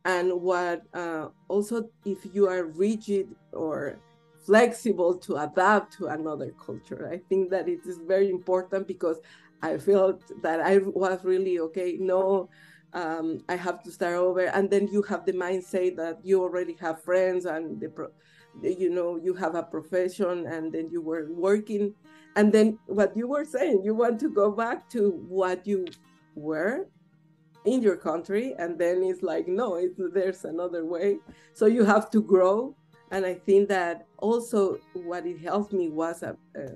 and 0.05 0.41
what 0.41 0.83
uh, 0.95 1.29
also 1.49 1.91
if 2.05 2.19
you 2.33 2.49
are 2.49 2.67
rigid 2.67 3.35
or 3.53 3.99
flexible 4.45 5.19
to 5.19 5.35
adapt 5.37 5.93
to 5.95 6.07
another 6.07 6.53
culture. 6.65 7.11
I 7.13 7.19
think 7.29 7.51
that 7.51 7.69
it 7.69 7.81
is 7.85 7.99
very 8.07 8.31
important 8.31 8.87
because 8.87 9.19
i 9.63 9.77
felt 9.77 10.21
that 10.43 10.61
i 10.61 10.79
was 10.79 11.25
really 11.25 11.59
okay 11.59 11.97
no 11.99 12.49
um, 12.93 13.41
I 13.49 13.57
have 13.57 13.83
to 13.85 13.91
start 13.91 14.15
over. 14.15 14.47
And 14.47 14.71
then 14.71 14.89
you 14.89 15.03
have 15.03 15.27
the 15.27 15.33
mindset 15.33 15.97
that 15.97 16.19
you 16.23 16.43
already 16.43 16.77
have 16.81 17.03
friends 17.03 17.45
and 17.45 17.81
the, 17.81 17.89
pro- 17.89 18.13
you 18.63 18.91
know, 18.91 19.17
you 19.17 19.35
have 19.35 19.55
a 19.55 19.63
profession 19.63 20.47
and 20.47 20.73
then 20.73 20.89
you 20.91 21.03
were 21.03 21.29
working. 21.31 21.95
And 22.37 22.53
then 22.53 22.79
what 22.87 23.17
you 23.17 23.29
were 23.29 23.45
saying, 23.45 23.83
you 23.85 23.95
want 23.95 24.21
to 24.21 24.29
go 24.29 24.51
back 24.51 24.89
to 24.91 25.11
what 25.29 25.67
you 25.67 25.87
were 26.35 26.89
in 27.65 27.83
your 27.83 27.97
country. 27.97 28.55
And 28.59 28.79
then 28.79 29.03
it's 29.03 29.23
like, 29.23 29.49
no, 29.49 29.81
there's 30.13 30.45
another 30.45 30.85
way. 30.85 31.19
So 31.53 31.67
you 31.67 31.85
have 31.85 32.11
to 32.11 32.23
grow. 32.23 32.75
And 33.11 33.25
I 33.25 33.35
think 33.35 33.69
that 33.69 34.07
also 34.19 34.81
what 34.95 35.27
it 35.27 35.41
helped 35.41 35.73
me 35.73 35.89
was 35.89 36.23
a, 36.23 36.37
uh, 36.59 36.67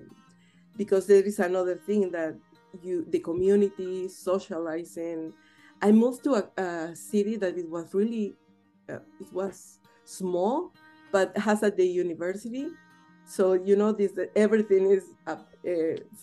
because 0.77 1.07
there 1.07 1.23
is 1.23 1.39
another 1.41 1.75
thing 1.75 2.11
that 2.13 2.37
you, 2.83 3.05
the 3.11 3.19
community, 3.19 4.09
socializing, 4.09 5.33
I 5.83 5.93
moved 5.93 6.25
to 6.25 6.35
a, 6.35 6.63
a 6.63 6.97
city 6.97 7.37
that 7.37 7.57
it 7.57 7.69
was 7.69 7.95
really, 7.95 8.35
uh, 8.89 8.99
it 9.21 9.33
was 9.33 9.79
small, 10.05 10.73
but 11.13 11.37
has 11.37 11.63
a 11.63 11.71
the 11.71 11.87
university. 11.87 12.69
So 13.27 13.53
you 13.55 13.77
know 13.77 13.93
this 13.93 14.13
everything 14.35 14.91
is 14.91 15.05
uh, 15.27 15.37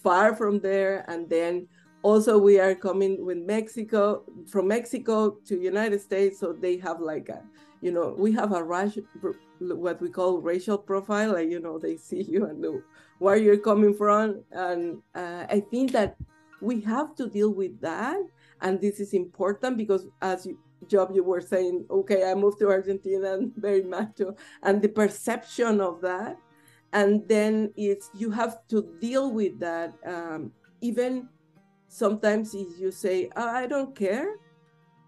far 0.04 0.36
from 0.36 0.60
there, 0.60 1.06
and 1.08 1.30
then 1.30 1.68
also 2.04 2.38
we 2.38 2.60
are 2.60 2.76
coming 2.76 3.26
with 3.26 3.38
Mexico 3.38 4.24
from 4.48 4.68
Mexico 4.68 5.38
to 5.48 5.60
United 5.60 6.02
States, 6.02 6.40
so 6.40 6.54
they 6.54 6.78
have 6.78 7.00
like 7.00 7.30
a, 7.30 7.42
you 7.82 7.92
know, 7.92 8.14
we 8.18 8.34
have 8.34 8.52
a 8.52 8.62
rush, 8.62 8.98
what 9.60 10.02
we 10.02 10.10
call 10.10 10.42
racial 10.42 10.78
profile, 10.78 11.34
like 11.34 11.50
you 11.50 11.60
know 11.60 11.80
they 11.80 11.96
see 11.96 12.24
you 12.24 12.46
and 12.46 12.60
know 12.60 12.82
where 13.20 13.38
you're 13.38 13.58
coming 13.58 13.94
from, 13.94 14.44
and 14.52 15.02
uh, 15.16 15.46
I 15.50 15.62
think 15.72 15.94
that 15.94 16.18
we 16.62 16.82
have 16.82 17.16
to 17.16 17.30
deal 17.30 17.52
with 17.54 17.80
that 17.82 18.20
and 18.62 18.82
this 18.82 19.00
is 19.00 19.14
important 19.14 19.78
because 19.78 20.08
as 20.22 20.46
you, 20.46 20.58
Job, 20.88 21.12
you 21.14 21.24
were 21.24 21.42
saying, 21.42 21.86
okay, 21.90 22.30
I 22.30 22.36
moved 22.36 22.60
to 22.60 22.70
Argentina 22.70 23.34
and 23.34 23.52
very 23.58 23.84
macho, 23.84 24.36
and 24.64 24.82
the 24.82 24.90
perception 24.90 25.82
of 25.82 26.02
that. 26.02 26.38
And 26.94 27.28
then 27.28 27.74
it's 27.76 28.10
you 28.16 28.32
have 28.32 28.66
to 28.70 28.94
deal 29.02 29.32
with 29.32 29.60
that. 29.60 29.94
Um, 30.06 30.52
even 30.82 31.28
sometimes 31.88 32.54
you 32.54 32.92
say, 32.92 33.30
oh, 33.36 33.50
I 33.50 33.68
don't 33.68 33.96
care, 33.96 34.36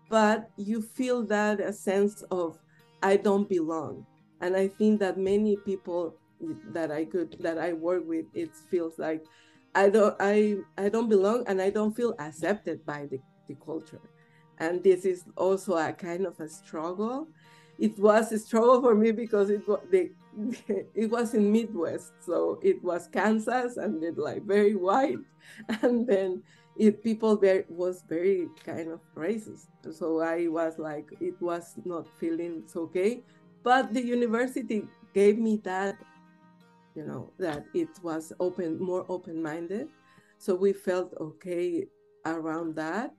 but 0.09 0.49
you 0.57 0.81
feel 0.81 1.23
that 1.27 1.59
a 1.59 1.71
sense 1.71 2.23
of 2.31 2.57
I 3.01 3.15
don't 3.15 3.47
belong. 3.47 4.05
And 4.41 4.55
I 4.55 4.67
think 4.67 4.99
that 4.99 5.17
many 5.17 5.57
people 5.57 6.15
that 6.73 6.91
I 6.91 7.05
could 7.05 7.38
that 7.39 7.57
I 7.57 7.73
work 7.73 8.03
with, 8.07 8.25
it 8.33 8.55
feels 8.69 8.97
like 8.97 9.23
I 9.75 9.89
don't 9.89 10.15
I 10.19 10.57
I 10.77 10.89
don't 10.89 11.09
belong 11.09 11.43
and 11.47 11.62
I 11.62 11.69
don't 11.69 11.95
feel 11.95 12.15
accepted 12.19 12.85
by 12.85 13.05
the 13.05 13.19
the 13.49 13.55
culture. 13.55 13.99
And 14.59 14.81
this 14.83 15.03
is 15.03 15.25
also 15.35 15.75
a 15.75 15.91
kind 15.91 16.25
of 16.25 16.39
a 16.39 16.47
struggle. 16.47 17.27
It 17.77 17.97
was 17.99 18.31
a 18.31 18.39
struggle 18.39 18.81
for 18.81 18.95
me 18.95 19.12
because 19.12 19.49
it 19.49 19.67
was 19.67 19.81
the 19.91 20.12
it 20.95 21.09
was 21.09 21.33
in 21.33 21.51
Midwest, 21.51 22.13
so 22.25 22.59
it 22.62 22.81
was 22.83 23.07
Kansas 23.07 23.77
and 23.77 24.01
it 24.03 24.17
like 24.17 24.43
very 24.43 24.75
white, 24.75 25.17
and 25.81 26.07
then 26.07 26.43
it 26.77 27.03
people 27.03 27.35
very 27.35 27.65
was 27.67 28.03
very 28.07 28.47
kind 28.63 28.89
of 28.91 28.99
racist. 29.15 29.67
So 29.91 30.21
I 30.21 30.47
was 30.47 30.77
like 30.77 31.09
it 31.19 31.41
was 31.41 31.75
not 31.83 32.07
feeling 32.19 32.63
so 32.67 32.81
okay, 32.81 33.23
but 33.63 33.93
the 33.93 34.05
university 34.05 34.88
gave 35.13 35.39
me 35.39 35.59
that, 35.63 35.97
you 36.95 37.05
know, 37.05 37.31
that 37.39 37.65
it 37.73 37.89
was 38.03 38.31
open 38.39 38.79
more 38.79 39.05
open 39.09 39.41
minded, 39.41 39.88
so 40.38 40.53
we 40.53 40.73
felt 40.73 41.13
okay 41.19 41.88
around 42.25 42.75
that 42.75 43.13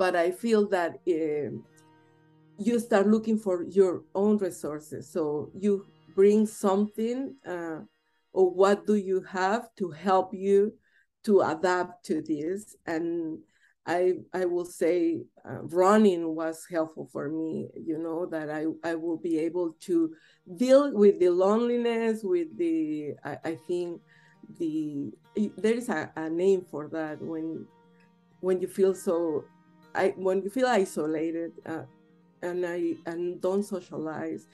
but 0.00 0.16
I 0.16 0.30
feel 0.30 0.66
that 0.68 0.92
uh, 1.06 1.52
you 2.56 2.78
start 2.80 3.06
looking 3.06 3.38
for 3.38 3.64
your 3.64 4.02
own 4.14 4.38
resources. 4.38 5.12
So 5.12 5.50
you 5.54 5.84
bring 6.14 6.46
something, 6.46 7.36
uh, 7.46 7.80
or 8.32 8.50
what 8.50 8.86
do 8.86 8.94
you 8.94 9.20
have 9.28 9.68
to 9.76 9.90
help 9.90 10.32
you 10.32 10.72
to 11.24 11.42
adapt 11.42 12.06
to 12.06 12.22
this? 12.22 12.76
And 12.86 13.40
I 13.84 14.14
I 14.32 14.46
will 14.46 14.64
say 14.64 15.20
uh, 15.44 15.64
running 15.64 16.34
was 16.34 16.64
helpful 16.70 17.06
for 17.12 17.28
me. 17.28 17.68
You 17.76 17.98
know 17.98 18.24
that 18.32 18.48
I 18.48 18.62
I 18.82 18.94
will 18.94 19.18
be 19.18 19.36
able 19.38 19.76
to 19.88 20.14
deal 20.56 20.94
with 20.94 21.20
the 21.20 21.28
loneliness, 21.28 22.24
with 22.24 22.56
the 22.56 23.16
I, 23.22 23.36
I 23.52 23.54
think 23.68 24.00
the 24.58 25.12
there 25.58 25.74
is 25.74 25.90
a, 25.90 26.10
a 26.16 26.30
name 26.30 26.64
for 26.70 26.88
that 26.88 27.20
when 27.20 27.66
when 28.40 28.62
you 28.62 28.68
feel 28.68 28.94
so 28.94 29.44
I 29.94 30.14
when 30.16 30.42
you 30.42 30.50
feel 30.50 30.66
isolated 30.66 31.52
uh, 31.66 31.82
and 32.42 32.64
I 32.64 32.94
and 33.06 33.40
don't 33.40 33.62
socialize, 33.62 34.46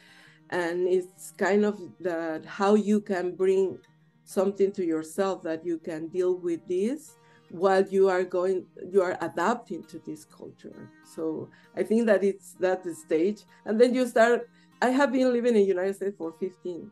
and 0.51 0.89
it's 0.89 1.33
kind 1.33 1.65
of 1.65 1.81
that 2.01 2.45
how 2.45 2.75
you 2.75 3.01
can 3.01 3.35
bring 3.35 3.79
something 4.25 4.73
to 4.73 4.85
yourself 4.85 5.43
that 5.45 5.65
you 5.65 5.79
can 5.79 6.09
deal 6.09 6.37
with 6.37 6.67
this 6.67 7.15
while 7.51 7.87
you 7.87 8.09
are 8.09 8.25
going 8.25 8.67
you 8.91 9.01
are 9.03 9.17
adapting 9.21 9.85
to 9.85 9.99
this 10.01 10.25
culture. 10.25 10.91
So 11.05 11.49
i 11.77 11.83
think 11.83 12.07
that 12.07 12.25
it's 12.25 12.55
that 12.55 12.85
stage. 12.95 13.43
And 13.65 13.81
then 13.81 13.95
you 13.95 14.07
start 14.07 14.49
i 14.83 14.91
have 14.91 15.13
been 15.13 15.33
living 15.33 15.55
in 15.55 15.63
the 15.63 15.63
united 15.63 15.97
states 15.97 16.17
for 16.17 16.33
15 16.41 16.91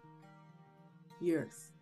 years. 1.21 1.73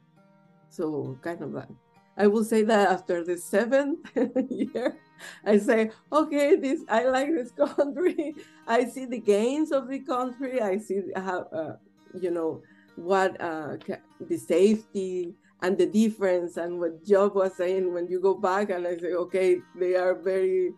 So 0.70 1.18
kind 1.22 1.42
of 1.42 1.52
that 1.52 1.68
i 2.16 2.26
will 2.26 2.44
say 2.44 2.62
that 2.62 2.90
after 2.90 3.24
the 3.24 3.36
seventh 3.36 4.10
year 4.50 4.96
I 5.44 5.58
say, 5.58 5.90
okay, 6.12 6.56
this 6.56 6.82
I 6.88 7.04
like 7.04 7.28
this 7.28 7.50
country. 7.76 8.34
I 8.66 8.84
see 8.86 9.06
the 9.06 9.18
gains 9.18 9.72
of 9.72 9.88
the 9.88 10.00
country. 10.00 10.60
I 10.60 10.78
see 10.78 11.02
how, 11.16 11.40
uh, 11.52 11.76
you 12.18 12.30
know, 12.30 12.62
what 12.96 13.40
uh, 13.40 13.76
the 14.20 14.36
safety 14.36 15.34
and 15.62 15.78
the 15.78 15.86
difference 15.86 16.56
and 16.56 16.78
what 16.78 17.04
Job 17.04 17.34
was 17.34 17.56
saying 17.56 17.92
when 17.92 18.08
you 18.08 18.20
go 18.20 18.34
back 18.34 18.70
and 18.70 18.86
I 18.86 18.96
say, 18.98 19.12
okay, 19.14 19.58
they 19.76 19.94
are 19.94 20.14
very, 20.14 20.72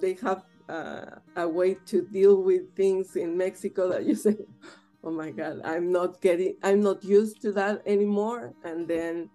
they 0.00 0.14
have 0.22 0.42
uh, 0.68 1.04
a 1.36 1.48
way 1.48 1.76
to 1.86 2.02
deal 2.02 2.42
with 2.42 2.74
things 2.74 3.16
in 3.16 3.36
Mexico 3.36 3.88
that 3.90 4.04
you 4.04 4.14
say, 4.26 4.36
oh 5.04 5.10
my 5.10 5.30
God, 5.30 5.60
I'm 5.64 5.92
not 5.92 6.20
getting, 6.20 6.56
I'm 6.62 6.80
not 6.80 7.04
used 7.04 7.42
to 7.42 7.52
that 7.52 7.82
anymore. 7.86 8.54
And 8.64 8.88
then 8.88 9.28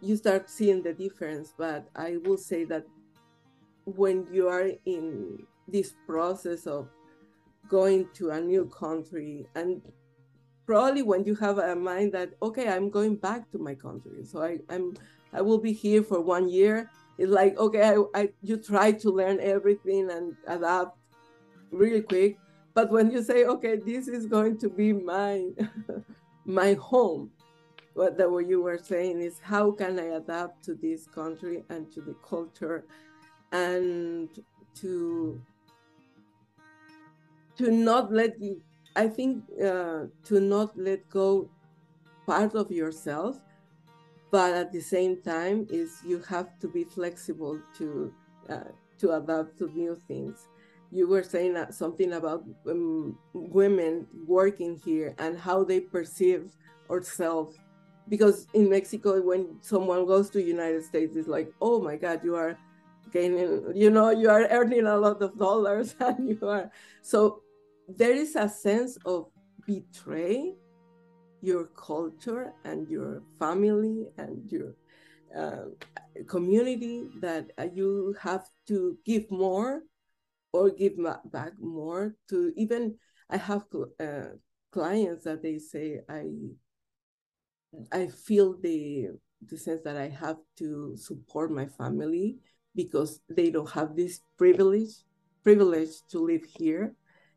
you 0.00 0.16
start 0.16 0.50
seeing 0.50 0.82
the 0.82 0.92
difference. 0.92 1.54
But 1.56 1.88
I 1.96 2.18
will 2.24 2.36
say 2.36 2.64
that 2.64 2.84
when 3.84 4.26
you 4.32 4.48
are 4.48 4.70
in 4.86 5.46
this 5.68 5.94
process 6.06 6.66
of 6.66 6.88
going 7.68 8.08
to 8.14 8.30
a 8.30 8.40
new 8.40 8.66
country 8.66 9.46
and 9.54 9.80
probably 10.66 11.02
when 11.02 11.24
you 11.24 11.34
have 11.34 11.58
a 11.58 11.74
mind 11.74 12.12
that 12.12 12.30
okay 12.42 12.68
i'm 12.68 12.90
going 12.90 13.16
back 13.16 13.50
to 13.50 13.58
my 13.58 13.74
country. 13.74 14.24
So 14.24 14.42
I, 14.42 14.58
i'm 14.68 14.94
i 15.32 15.40
will 15.40 15.58
be 15.58 15.72
here 15.72 16.02
for 16.02 16.20
one 16.20 16.48
year. 16.48 16.90
It's 17.18 17.30
like 17.30 17.56
okay 17.58 17.82
I, 17.82 17.96
I 18.14 18.28
you 18.42 18.56
try 18.56 18.92
to 18.92 19.10
learn 19.10 19.38
everything 19.40 20.10
and 20.10 20.36
adapt 20.46 20.98
really 21.70 22.02
quick. 22.02 22.38
But 22.74 22.90
when 22.90 23.10
you 23.10 23.22
say 23.22 23.44
okay 23.44 23.76
this 23.76 24.08
is 24.08 24.26
going 24.26 24.58
to 24.58 24.68
be 24.68 24.92
my 24.92 25.50
my 26.44 26.74
home 26.74 27.30
what 27.94 28.18
the 28.18 28.28
what 28.28 28.48
you 28.48 28.60
were 28.60 28.78
saying 28.78 29.20
is 29.20 29.38
how 29.40 29.70
can 29.70 29.98
i 29.98 30.16
adapt 30.16 30.62
to 30.64 30.74
this 30.74 31.06
country 31.06 31.64
and 31.70 31.90
to 31.90 32.00
the 32.00 32.14
culture 32.28 32.84
and 33.54 34.28
to 34.74 35.40
to 37.56 37.70
not 37.70 38.12
let 38.12 38.38
you 38.40 38.60
I 38.96 39.08
think 39.08 39.44
uh, 39.58 40.06
to 40.24 40.40
not 40.40 40.76
let 40.76 41.08
go 41.08 41.48
part 42.26 42.54
of 42.54 42.70
yourself, 42.70 43.40
but 44.30 44.54
at 44.54 44.72
the 44.72 44.80
same 44.80 45.20
time 45.22 45.66
is 45.70 46.00
you 46.06 46.22
have 46.28 46.58
to 46.60 46.68
be 46.68 46.84
flexible 46.84 47.58
to 47.78 48.12
uh, 48.48 48.70
to 48.98 49.12
adapt 49.12 49.58
to 49.58 49.68
new 49.70 49.96
things. 50.06 50.48
You 50.92 51.08
were 51.08 51.24
saying 51.24 51.56
something 51.70 52.12
about 52.12 52.44
um, 52.68 53.18
women 53.32 54.06
working 54.26 54.80
here 54.84 55.14
and 55.18 55.36
how 55.38 55.64
they 55.64 55.80
perceive 55.80 56.52
ourselves 56.88 57.58
because 58.08 58.46
in 58.52 58.68
Mexico, 58.68 59.20
when 59.22 59.56
someone 59.60 60.06
goes 60.06 60.28
to 60.30 60.42
United 60.42 60.84
States, 60.84 61.16
it's 61.16 61.28
like, 61.28 61.52
oh 61.60 61.80
my 61.80 61.96
God, 61.96 62.20
you 62.22 62.34
are 62.36 62.58
gaining, 63.14 63.72
you 63.74 63.90
know, 63.90 64.10
you 64.10 64.28
are 64.28 64.46
earning 64.50 64.86
a 64.86 64.98
lot 64.98 65.22
of 65.22 65.38
dollars, 65.38 65.94
and 66.00 66.28
you 66.28 66.48
are 66.48 66.70
so 67.00 67.42
there 67.88 68.12
is 68.12 68.34
a 68.34 68.48
sense 68.48 68.98
of 69.06 69.30
betray 69.66 70.54
your 71.40 71.66
culture 71.76 72.52
and 72.64 72.88
your 72.88 73.22
family 73.38 74.08
and 74.18 74.50
your 74.50 74.74
uh, 75.36 75.68
community 76.26 77.04
that 77.20 77.50
uh, 77.58 77.66
you 77.72 78.14
have 78.20 78.48
to 78.66 78.96
give 79.04 79.30
more 79.30 79.82
or 80.52 80.70
give 80.70 80.94
back 81.26 81.52
more 81.60 82.14
to 82.28 82.52
even 82.56 82.94
i 83.28 83.36
have 83.36 83.64
uh, 84.00 84.32
clients 84.70 85.24
that 85.24 85.42
they 85.42 85.58
say 85.58 86.00
i 86.08 86.24
I 87.92 88.06
feel 88.06 88.56
the 88.60 89.08
the 89.46 89.58
sense 89.58 89.82
that 89.84 89.96
I 89.96 90.08
have 90.08 90.38
to 90.58 90.96
support 90.96 91.50
my 91.50 91.66
family 91.66 92.38
because 92.74 93.20
they 93.28 93.50
don't 93.50 93.70
have 93.70 93.94
this 93.96 94.20
privilege 94.36 95.04
privilege 95.44 96.02
to 96.08 96.18
live 96.18 96.42
here 96.56 96.94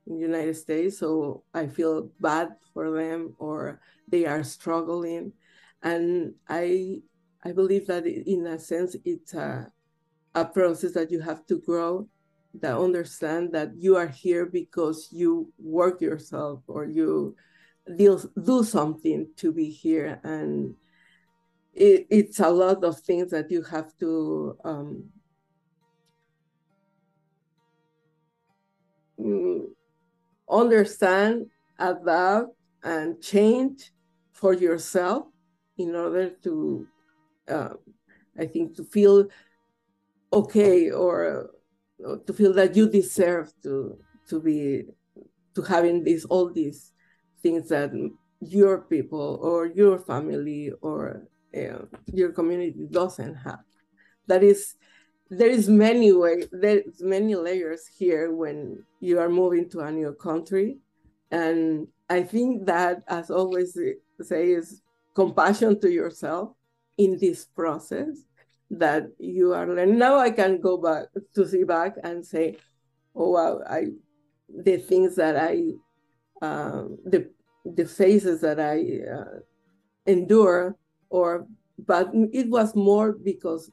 in 0.08 0.16
the 0.16 0.22
United 0.22 0.56
States. 0.56 0.98
So 0.98 1.44
I 1.54 1.68
feel 1.68 2.10
bad 2.20 2.56
for 2.74 2.90
them 2.90 3.36
or 3.38 3.82
they 4.08 4.26
are 4.26 4.44
struggling. 4.44 5.34
And 5.84 6.34
I 6.48 7.02
I 7.44 7.52
believe 7.52 7.86
that 7.88 8.08
in 8.08 8.48
a 8.48 8.58
sense 8.58 8.96
it's 9.06 9.34
a, 9.34 9.72
a 10.34 10.46
process 10.46 10.94
that 10.94 11.12
you 11.12 11.20
have 11.20 11.46
to 11.48 11.60
grow 11.60 12.08
that 12.56 12.78
understand 12.78 13.52
that 13.52 13.76
you 13.78 13.96
are 13.96 14.08
here 14.08 14.46
because 14.48 15.10
you 15.12 15.52
work 15.60 16.02
yourself 16.02 16.64
or 16.68 16.86
you 16.86 17.36
do, 17.96 18.20
do 18.44 18.64
something 18.64 19.28
to 19.36 19.52
be 19.52 19.70
here 19.70 20.20
and 20.24 20.74
it, 21.74 22.08
it's 22.10 22.40
a 22.40 22.50
lot 22.50 22.84
of 22.84 23.00
things 23.00 23.30
that 23.30 23.52
you 23.52 23.62
have 23.62 23.96
to 24.00 24.58
um, 24.66 25.04
understand 30.50 31.48
adapt 31.80 32.48
and 32.84 33.22
change 33.22 33.92
for 34.32 34.54
yourself 34.54 35.28
in 35.78 35.96
order 35.96 36.30
to 36.44 36.88
uh, 37.50 37.74
i 38.40 38.46
think 38.46 38.76
to 38.76 38.84
feel 38.84 39.28
okay 40.34 40.92
or, 40.92 41.52
or 42.04 42.18
to 42.20 42.34
feel 42.34 42.54
that 42.54 42.76
you 42.76 42.90
deserve 42.90 43.52
to 43.62 43.98
to 44.28 44.42
be 44.42 44.84
to 45.56 45.62
having 45.62 46.04
this 46.04 46.26
all 46.26 46.52
these 46.52 46.94
things 47.42 47.70
that 47.70 47.92
your 48.40 48.82
people 48.82 49.40
or 49.42 49.66
your 49.68 49.98
family 50.00 50.72
or 50.82 51.28
uh, 51.56 51.86
your 52.14 52.32
community 52.32 52.88
doesn't 52.92 53.36
have. 53.36 53.64
That 54.28 54.44
is, 54.44 54.76
there 55.30 55.50
is 55.50 55.68
many 55.70 56.12
way, 56.12 56.44
there's 56.52 57.02
many 57.02 57.36
layers 57.36 57.88
here 57.88 58.34
when 58.34 58.84
you 59.00 59.20
are 59.20 59.30
moving 59.30 59.70
to 59.70 59.80
a 59.82 59.92
new 59.92 60.14
country, 60.14 60.78
and 61.32 61.88
I 62.10 62.24
think 62.24 62.66
that, 62.68 63.04
as 63.08 63.30
always 63.30 63.78
say, 64.22 64.52
is 64.52 64.82
compassion 65.14 65.80
to 65.82 65.92
yourself 65.92 66.52
in 66.98 67.18
this 67.20 67.46
process 67.46 68.24
that 68.70 69.08
you 69.20 69.54
are 69.54 69.68
learning. 69.68 69.98
Now 69.98 70.18
I 70.18 70.32
can 70.32 70.60
go 70.62 70.78
back 70.78 71.08
to 71.36 71.48
see 71.48 71.64
back 71.64 71.96
and 72.04 72.26
say, 72.26 72.58
oh 73.16 73.32
wow, 73.32 73.62
I 73.70 73.88
the 74.50 74.78
things 74.78 75.16
that 75.16 75.36
I 75.36 75.74
um, 76.42 76.98
the 77.06 77.30
the 77.66 77.86
phases 77.86 78.42
that 78.42 78.60
I 78.60 79.12
uh, 79.12 79.40
endure, 80.06 80.78
or 81.10 81.48
but 81.78 82.10
it 82.32 82.50
was 82.50 82.76
more 82.76 83.14
because 83.14 83.72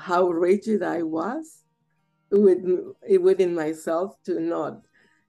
how 0.00 0.28
rigid 0.28 0.82
I 0.82 1.02
was 1.02 1.64
with 2.30 2.64
within 3.20 3.54
myself 3.54 4.16
to 4.24 4.40
not 4.40 4.80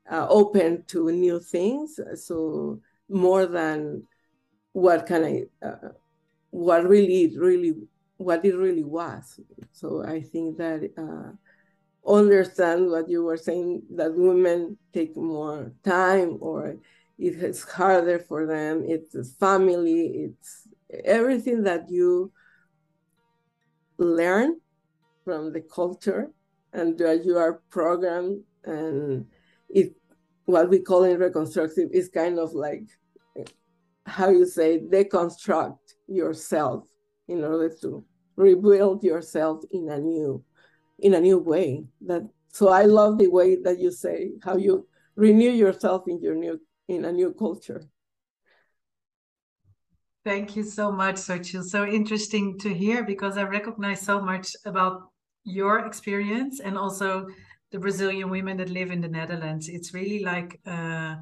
uh, 0.10 0.28
open 0.30 0.84
to 0.88 1.12
new 1.12 1.40
things. 1.40 2.00
So 2.16 2.82
more 3.10 3.46
than 3.46 4.04
what 4.74 5.06
can 5.06 5.24
I, 5.24 5.66
uh, 5.66 5.90
what 6.52 6.88
really, 6.88 7.38
really, 7.38 7.76
what 8.18 8.46
it 8.46 8.56
really 8.56 8.84
was. 8.84 9.40
So 9.72 10.04
I 10.06 10.22
think 10.22 10.58
that 10.58 10.92
uh, 10.98 11.36
understand 12.10 12.90
what 12.90 13.10
you 13.10 13.24
were 13.24 13.38
saying 13.38 13.84
that 13.96 14.14
women 14.16 14.78
take 14.94 15.16
more 15.16 15.72
time 15.84 16.38
or 16.42 16.78
it's 17.20 17.62
harder 17.62 18.18
for 18.18 18.48
them 18.48 18.84
it's 18.84 19.36
family 19.36 20.26
it's 20.26 20.68
everything 21.06 21.62
that 21.62 21.88
you 21.90 22.32
learn 24.04 24.60
from 25.24 25.54
the 25.54 25.62
culture 25.62 26.32
and 26.74 27.00
you 27.00 27.38
are 27.38 27.62
programmed 27.70 28.42
and 28.66 29.26
it 29.70 29.94
what 30.46 30.70
we 30.70 30.80
call 30.80 31.04
in 31.04 31.18
reconstructive 31.20 31.90
is 31.92 32.10
kind 32.10 32.40
of 32.40 32.54
like 32.54 32.84
how 34.06 34.30
you 34.30 34.46
say 34.46 34.80
deconstruct 34.80 35.78
yourself 36.08 36.88
in 37.28 37.44
order 37.44 37.74
to 37.82 38.04
rebuild 38.36 39.04
yourself 39.04 39.64
in 39.72 39.90
a 39.90 40.00
new 40.00 40.44
in 41.00 41.14
a 41.14 41.22
new 41.22 41.38
way. 41.38 41.84
That 42.02 42.24
so 42.52 42.70
i 42.70 42.84
love 42.84 43.18
the 43.18 43.28
way 43.28 43.56
that 43.56 43.80
you 43.80 43.92
say 43.92 44.32
how 44.44 44.58
you 44.58 44.88
renew 45.16 45.52
yourself 45.52 46.04
in 46.08 46.22
your 46.22 46.36
new 46.36 46.60
in 46.88 47.06
a 47.06 47.12
new 47.12 47.34
culture 47.34 47.88
thank 50.24 50.56
you 50.56 50.64
so 50.64 50.92
much 50.92 51.16
Xochitl. 51.16 51.64
so 51.64 51.86
interesting 51.86 52.58
to 52.60 52.74
hear 52.74 53.04
because 53.04 53.38
i 53.38 53.44
recognize 53.44 54.02
so 54.02 54.22
much 54.22 54.56
about 54.66 55.12
your 55.44 55.80
experience 55.86 56.60
and 56.60 56.78
also 56.78 57.28
the 57.72 57.80
brazilian 57.80 58.30
women 58.30 58.58
that 58.58 58.70
live 58.70 58.92
in 58.92 59.02
the 59.02 59.08
netherlands 59.08 59.68
it's 59.68 59.94
really 59.94 60.24
like 60.24 60.60
uh, 60.68 61.16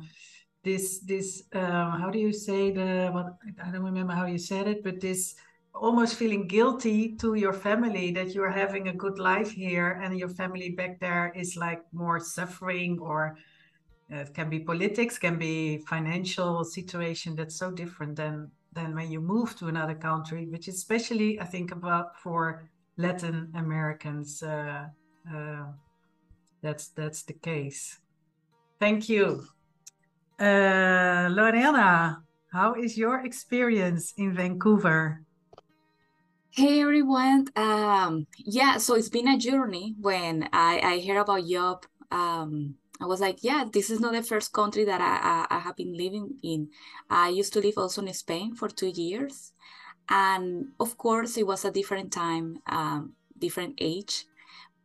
this 0.63 0.99
this 0.99 1.43
uh, 1.53 1.91
how 1.97 2.09
do 2.11 2.19
you 2.19 2.33
say 2.33 2.71
the 2.71 3.09
what 3.13 3.37
i 3.63 3.71
don't 3.71 3.83
remember 3.83 4.13
how 4.13 4.25
you 4.25 4.37
said 4.37 4.67
it 4.67 4.83
but 4.83 4.99
this 4.99 5.35
almost 5.73 6.15
feeling 6.15 6.47
guilty 6.47 7.15
to 7.15 7.35
your 7.35 7.53
family 7.53 8.11
that 8.11 8.33
you're 8.33 8.49
having 8.49 8.89
a 8.89 8.93
good 8.93 9.17
life 9.19 9.51
here 9.51 10.01
and 10.03 10.17
your 10.17 10.27
family 10.27 10.71
back 10.71 10.99
there 10.99 11.31
is 11.35 11.55
like 11.55 11.81
more 11.93 12.19
suffering 12.19 12.99
or 12.99 13.37
uh, 14.11 14.17
it 14.17 14.33
can 14.33 14.49
be 14.49 14.59
politics 14.59 15.17
can 15.17 15.37
be 15.37 15.77
financial 15.87 16.65
situation 16.65 17.35
that's 17.35 17.55
so 17.55 17.71
different 17.71 18.15
than 18.17 18.51
than 18.73 18.95
when 18.95 19.11
you 19.11 19.19
move 19.19 19.55
to 19.57 19.67
another 19.67 19.95
country 19.95 20.47
which 20.47 20.67
is 20.67 20.75
especially 20.75 21.39
i 21.39 21.45
think 21.45 21.71
about 21.71 22.17
for 22.23 22.69
latin 22.97 23.51
americans 23.55 24.43
uh, 24.43 24.85
uh, 25.33 25.65
that's 26.61 26.89
that's 26.89 27.23
the 27.23 27.33
case 27.33 27.99
thank 28.79 29.09
you 29.09 29.43
uh, 30.39 31.27
lorena 31.31 32.21
how 32.51 32.73
is 32.73 32.97
your 32.97 33.25
experience 33.25 34.13
in 34.17 34.33
vancouver 34.33 35.23
Hey 36.51 36.81
everyone. 36.81 37.45
Um, 37.55 38.25
yeah, 38.37 38.77
so 38.77 38.95
it's 38.95 39.07
been 39.07 39.27
a 39.27 39.37
journey. 39.37 39.95
When 40.01 40.49
I, 40.51 40.81
I 40.83 40.97
hear 40.97 41.21
about 41.21 41.47
Job, 41.47 41.85
um, 42.11 42.73
I 43.01 43.05
was 43.05 43.21
like, 43.21 43.43
yeah, 43.43 43.65
this 43.71 43.89
is 43.89 43.99
not 43.99 44.13
the 44.13 44.23
first 44.23 44.51
country 44.53 44.83
that 44.85 45.01
I, 45.01 45.45
I, 45.49 45.57
I 45.57 45.59
have 45.59 45.75
been 45.77 45.95
living 45.97 46.35
in. 46.43 46.69
I 47.09 47.29
used 47.29 47.53
to 47.53 47.61
live 47.61 47.77
also 47.77 48.01
in 48.01 48.13
Spain 48.13 48.55
for 48.55 48.67
two 48.67 48.89
years. 48.89 49.53
And 50.09 50.69
of 50.79 50.97
course, 50.97 51.37
it 51.37 51.47
was 51.47 51.65
a 51.65 51.71
different 51.71 52.11
time, 52.13 52.59
um, 52.67 53.13
different 53.37 53.75
age. 53.79 54.25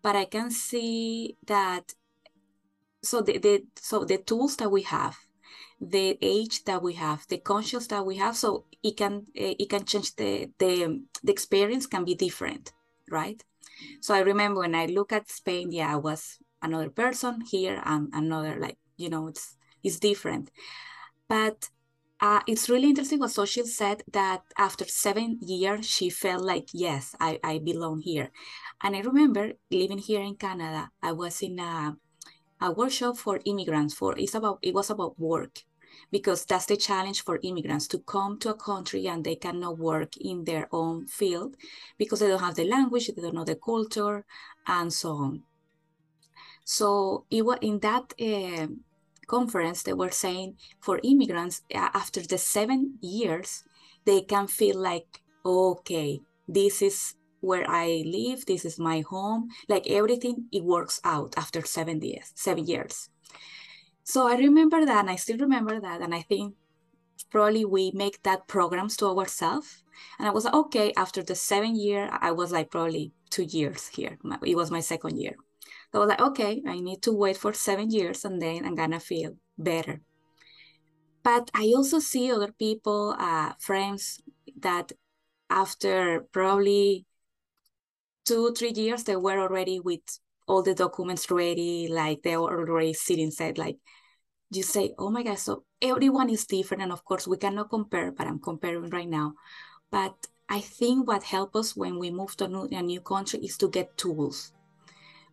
But 0.03 0.16
I 0.16 0.26
can 0.26 0.51
see 0.51 1.36
that 1.47 1.95
so 3.03 3.20
the, 3.20 3.38
the 3.38 3.64
so 3.76 4.05
the 4.05 4.18
tools 4.18 4.57
that 4.57 4.70
we 4.70 4.82
have 4.82 5.16
the 5.80 6.18
age 6.22 6.64
that 6.64 6.82
we 6.82 6.95
have, 6.95 7.26
the 7.28 7.38
conscience 7.38 7.88
that 7.88 8.07
we 8.07 8.16
have. 8.16 8.36
So 8.36 8.64
it 8.82 8.97
can 8.97 9.26
eh, 9.36 9.55
it 9.59 9.70
can 9.70 9.84
change 9.84 10.16
the 10.16 10.51
the 10.59 11.03
the 11.22 11.32
experience 11.32 11.86
can 11.86 12.05
be 12.05 12.14
different, 12.14 12.72
right? 13.11 13.43
So 14.01 14.14
I 14.14 14.20
remember 14.20 14.61
when 14.61 14.74
I 14.74 14.86
look 14.86 15.12
at 15.12 15.30
Spain, 15.30 15.72
yeah, 15.72 15.93
I 15.95 15.97
was 15.97 16.38
another 16.64 16.90
person 16.90 17.42
here 17.42 17.82
and 17.84 18.08
another 18.12 18.56
like 18.58 18.78
you 18.96 19.08
know 19.08 19.28
it's 19.28 19.56
it's 19.82 19.98
different, 19.98 20.50
but. 21.28 21.70
Uh, 22.20 22.40
it's 22.46 22.70
really 22.70 22.88
interesting 22.88 23.18
what 23.18 23.28
Xochitl 23.28 23.66
said 23.66 24.02
that 24.10 24.42
after 24.56 24.86
seven 24.86 25.36
years, 25.42 25.84
she 25.84 26.08
felt 26.08 26.42
like, 26.42 26.68
yes, 26.72 27.14
I, 27.20 27.38
I 27.44 27.58
belong 27.58 28.00
here. 28.00 28.30
And 28.82 28.96
I 28.96 29.00
remember 29.00 29.52
living 29.70 29.98
here 29.98 30.22
in 30.22 30.36
Canada, 30.36 30.90
I 31.02 31.12
was 31.12 31.42
in 31.42 31.58
a 31.58 31.96
a 32.60 32.70
workshop 32.72 33.16
for 33.18 33.40
immigrants 33.44 33.94
for 33.94 34.18
it's 34.18 34.34
about 34.34 34.58
it 34.62 34.74
was 34.74 34.90
about 34.90 35.18
work 35.18 35.64
because 36.10 36.44
that's 36.44 36.66
the 36.66 36.76
challenge 36.76 37.22
for 37.22 37.38
immigrants 37.42 37.86
to 37.88 37.98
come 37.98 38.38
to 38.38 38.50
a 38.50 38.54
country 38.54 39.06
and 39.06 39.24
they 39.24 39.36
cannot 39.36 39.78
work 39.78 40.16
in 40.16 40.44
their 40.44 40.68
own 40.72 41.06
field 41.06 41.56
because 41.98 42.20
they 42.20 42.28
don't 42.28 42.40
have 42.40 42.54
the 42.54 42.64
language, 42.64 43.08
they 43.08 43.22
don't 43.22 43.34
know 43.34 43.44
the 43.44 43.54
culture, 43.56 44.24
and 44.66 44.92
so 44.92 45.10
on. 45.10 45.42
So 46.64 47.26
it 47.30 47.44
was 47.44 47.58
in 47.60 47.80
that 47.80 48.14
uh, 48.20 48.66
conference 49.26 49.82
they 49.82 49.92
were 49.92 50.10
saying 50.10 50.56
for 50.80 51.00
immigrants 51.02 51.62
after 51.72 52.20
the 52.20 52.38
seven 52.38 52.98
years 53.00 53.64
they 54.04 54.20
can 54.20 54.46
feel 54.46 54.78
like 54.78 55.22
okay 55.46 56.20
this 56.46 56.82
is 56.82 57.14
where 57.44 57.64
I 57.68 58.02
live, 58.06 58.46
this 58.46 58.64
is 58.64 58.78
my 58.78 59.00
home, 59.00 59.48
like 59.68 59.86
everything, 59.88 60.46
it 60.50 60.64
works 60.64 61.00
out 61.04 61.34
after 61.36 61.62
seven 61.64 62.00
years, 62.00 62.32
seven 62.34 62.66
years. 62.66 63.10
So 64.02 64.26
I 64.28 64.36
remember 64.36 64.84
that, 64.84 65.00
and 65.00 65.10
I 65.10 65.16
still 65.16 65.38
remember 65.38 65.78
that, 65.80 66.00
and 66.00 66.14
I 66.14 66.22
think 66.22 66.54
probably 67.30 67.64
we 67.64 67.90
make 67.94 68.22
that 68.22 68.48
programs 68.48 68.96
to 68.98 69.06
ourselves. 69.06 69.84
And 70.18 70.26
I 70.26 70.30
was 70.30 70.44
like, 70.44 70.54
okay, 70.54 70.92
after 70.96 71.22
the 71.22 71.34
seven 71.34 71.76
year, 71.76 72.08
I 72.20 72.32
was 72.32 72.50
like 72.50 72.70
probably 72.70 73.12
two 73.30 73.44
years 73.44 73.88
here. 73.88 74.18
It 74.42 74.56
was 74.56 74.70
my 74.70 74.80
second 74.80 75.18
year. 75.18 75.36
So 75.95 76.01
I 76.01 76.07
was 76.07 76.09
like, 76.09 76.20
okay, 76.22 76.61
I 76.66 76.80
need 76.80 77.03
to 77.03 77.12
wait 77.12 77.36
for 77.36 77.53
seven 77.53 77.88
years 77.88 78.24
and 78.24 78.42
then 78.42 78.64
I'm 78.64 78.74
gonna 78.74 78.99
feel 78.99 79.36
better. 79.57 80.01
But 81.22 81.53
I 81.55 81.72
also 81.76 82.01
see 82.01 82.32
other 82.32 82.51
people, 82.51 83.14
uh, 83.16 83.53
friends 83.61 84.20
that 84.59 84.90
after 85.49 86.26
probably 86.32 87.07
two, 88.24 88.53
three 88.59 88.72
years, 88.72 89.05
they 89.05 89.14
were 89.14 89.38
already 89.38 89.78
with 89.78 90.01
all 90.49 90.64
the 90.64 90.74
documents 90.74 91.30
ready, 91.30 91.86
like 91.86 92.22
they 92.24 92.36
were 92.36 92.68
already 92.68 92.92
sitting 92.92 93.30
said, 93.30 93.57
like 93.57 93.76
you 94.51 94.64
say, 94.64 94.95
oh 94.99 95.11
my 95.11 95.22
God, 95.22 95.38
so 95.38 95.62
everyone 95.80 96.28
is 96.28 96.45
different. 96.45 96.82
And 96.82 96.90
of 96.90 97.05
course 97.05 97.28
we 97.28 97.36
cannot 97.36 97.70
compare, 97.70 98.11
but 98.11 98.26
I'm 98.26 98.40
comparing 98.40 98.90
right 98.90 99.09
now. 99.09 99.34
But 99.92 100.26
I 100.49 100.59
think 100.59 101.07
what 101.07 101.22
helps 101.22 101.55
us 101.55 101.76
when 101.76 102.01
we 102.01 102.11
move 102.11 102.36
to 102.38 102.47
a 102.47 102.49
new, 102.49 102.68
a 102.72 102.82
new 102.82 103.01
country 103.01 103.38
is 103.45 103.57
to 103.59 103.68
get 103.68 103.97
tools. 103.97 104.53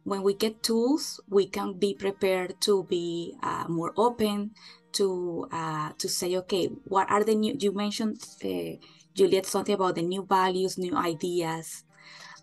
When 0.04 0.24
we 0.24 0.34
get 0.34 0.64
tools, 0.64 1.20
we 1.30 1.47
can 1.47 1.74
be 1.74 1.93
prepared 1.93 2.60
to 2.62 2.84
be 2.84 3.36
uh, 3.43 3.66
more 3.68 3.93
open, 3.97 4.52
to 4.93 5.47
uh, 5.52 5.91
to 5.97 6.10
say, 6.10 6.36
okay, 6.38 6.68
what 6.86 7.10
are 7.10 7.24
the 7.24 7.36
new? 7.36 7.56
You 7.58 7.72
mentioned, 7.72 8.24
uh, 8.43 8.78
Juliet, 9.14 9.45
something 9.45 9.76
about 9.76 9.95
the 9.95 10.02
new 10.02 10.24
values, 10.24 10.78
new 10.78 10.95
ideas. 10.95 11.84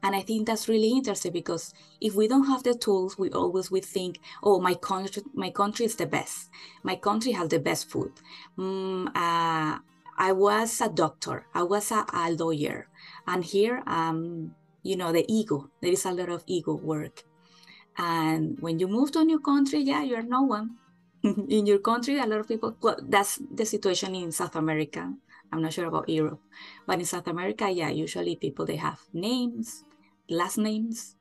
And 0.03 0.15
I 0.15 0.21
think 0.21 0.47
that's 0.47 0.69
really 0.69 0.91
interesting 0.91 1.33
because 1.33 1.75
if 2.01 2.15
we 2.15 2.29
don't 2.29 2.47
have 2.47 2.63
the 2.63 2.75
tools, 2.75 3.19
we 3.19 3.31
always 3.31 3.71
would 3.71 3.85
think, 3.85 4.21
oh, 4.45 4.61
my 4.61 4.75
country, 4.75 5.25
my 5.35 5.51
country 5.51 5.87
is 5.87 5.97
the 5.97 6.07
best. 6.07 6.51
My 6.85 6.95
country 6.95 7.33
has 7.33 7.49
the 7.49 7.59
best 7.59 7.91
food. 7.91 8.13
Mm, 8.57 9.09
uh, 9.09 9.79
I 10.17 10.33
was 10.33 10.81
a 10.81 10.89
doctor. 10.89 11.47
I 11.53 11.65
was 11.65 11.91
a, 11.91 12.07
a 12.13 12.31
lawyer. 12.31 12.87
And 13.27 13.45
here, 13.45 13.83
um, 13.87 14.55
you 14.85 14.97
know, 14.97 15.13
the 15.13 15.25
ego, 15.29 15.69
there 15.83 15.93
is 15.93 16.05
a 16.05 16.13
lot 16.13 16.29
of 16.29 16.45
ego 16.47 16.75
work. 16.75 17.25
And 17.99 18.59
when 18.61 18.79
you 18.79 18.87
move 18.87 19.11
to 19.13 19.21
a 19.21 19.25
new 19.25 19.41
country, 19.41 19.81
yeah, 19.81 20.03
you're 20.03 20.23
no 20.23 20.43
one. 20.43 20.77
in 21.23 21.67
your 21.67 21.81
country, 21.81 22.19
a 22.19 22.27
lot 22.27 22.41
of 22.41 22.49
people, 22.49 22.77
well, 22.81 22.97
that's 23.03 23.41
the 23.53 23.67
situation 23.67 24.15
in 24.15 24.31
South 24.31 24.55
America. 24.55 25.13
I'm 25.53 25.63
not 25.63 25.73
sure 25.73 25.87
about 25.87 26.09
Europe, 26.09 26.41
but 26.87 26.99
in 27.01 27.07
South 27.07 27.27
America, 27.27 27.69
yeah, 27.69 27.89
usually 27.89 28.37
people 28.37 28.67
they 28.67 28.77
have 28.77 29.01
names, 29.13 29.85
last 30.29 30.59
names. 30.59 31.17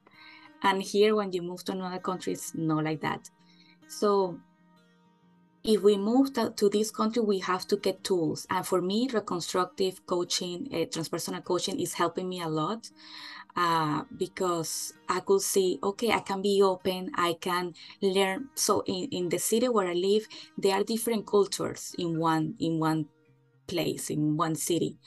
And 0.62 0.84
here, 0.84 1.16
when 1.16 1.32
you 1.32 1.42
move 1.42 1.64
to 1.66 1.72
another 1.72 2.00
country, 2.00 2.34
it's 2.34 2.54
not 2.54 2.84
like 2.84 3.02
that. 3.02 3.30
So 3.88 4.40
if 5.64 5.82
we 5.82 5.98
move 5.98 6.34
to, 6.34 6.52
to, 6.52 6.70
this 6.70 6.92
country, 6.92 7.22
we 7.22 7.40
have 7.40 7.68
to 7.68 7.78
get 7.78 8.04
tools. 8.04 8.46
And 8.50 8.66
for 8.66 8.82
me, 8.82 9.10
reconstructive 9.12 10.06
coaching, 10.06 10.68
uh, 10.72 10.86
transpersonal 10.86 11.44
coaching 11.44 11.80
is 11.80 11.94
helping 11.94 12.30
me 12.30 12.42
a 12.42 12.48
lot 12.48 12.90
uh, 13.58 14.04
because 14.16 14.94
I 15.10 15.20
could 15.22 15.42
see, 15.42 15.80
okay, 15.84 16.12
I 16.12 16.20
can 16.20 16.42
be 16.42 16.62
open, 16.62 17.12
I 17.16 17.36
can 17.42 17.74
learn. 18.02 18.50
So 18.56 18.84
in, 18.86 19.10
in 19.12 19.30
the 19.30 19.40
city 19.40 19.68
where 19.68 19.88
I 19.88 19.94
live, 19.94 20.28
there 20.58 20.76
are 20.76 20.84
different 20.84 21.26
cultures 21.26 21.96
in 21.98 22.20
one 22.20 22.56
in 22.60 22.80
one 22.80 23.08
place 23.68 24.10
in 24.10 24.38
one 24.38 24.56
city. 24.56 24.98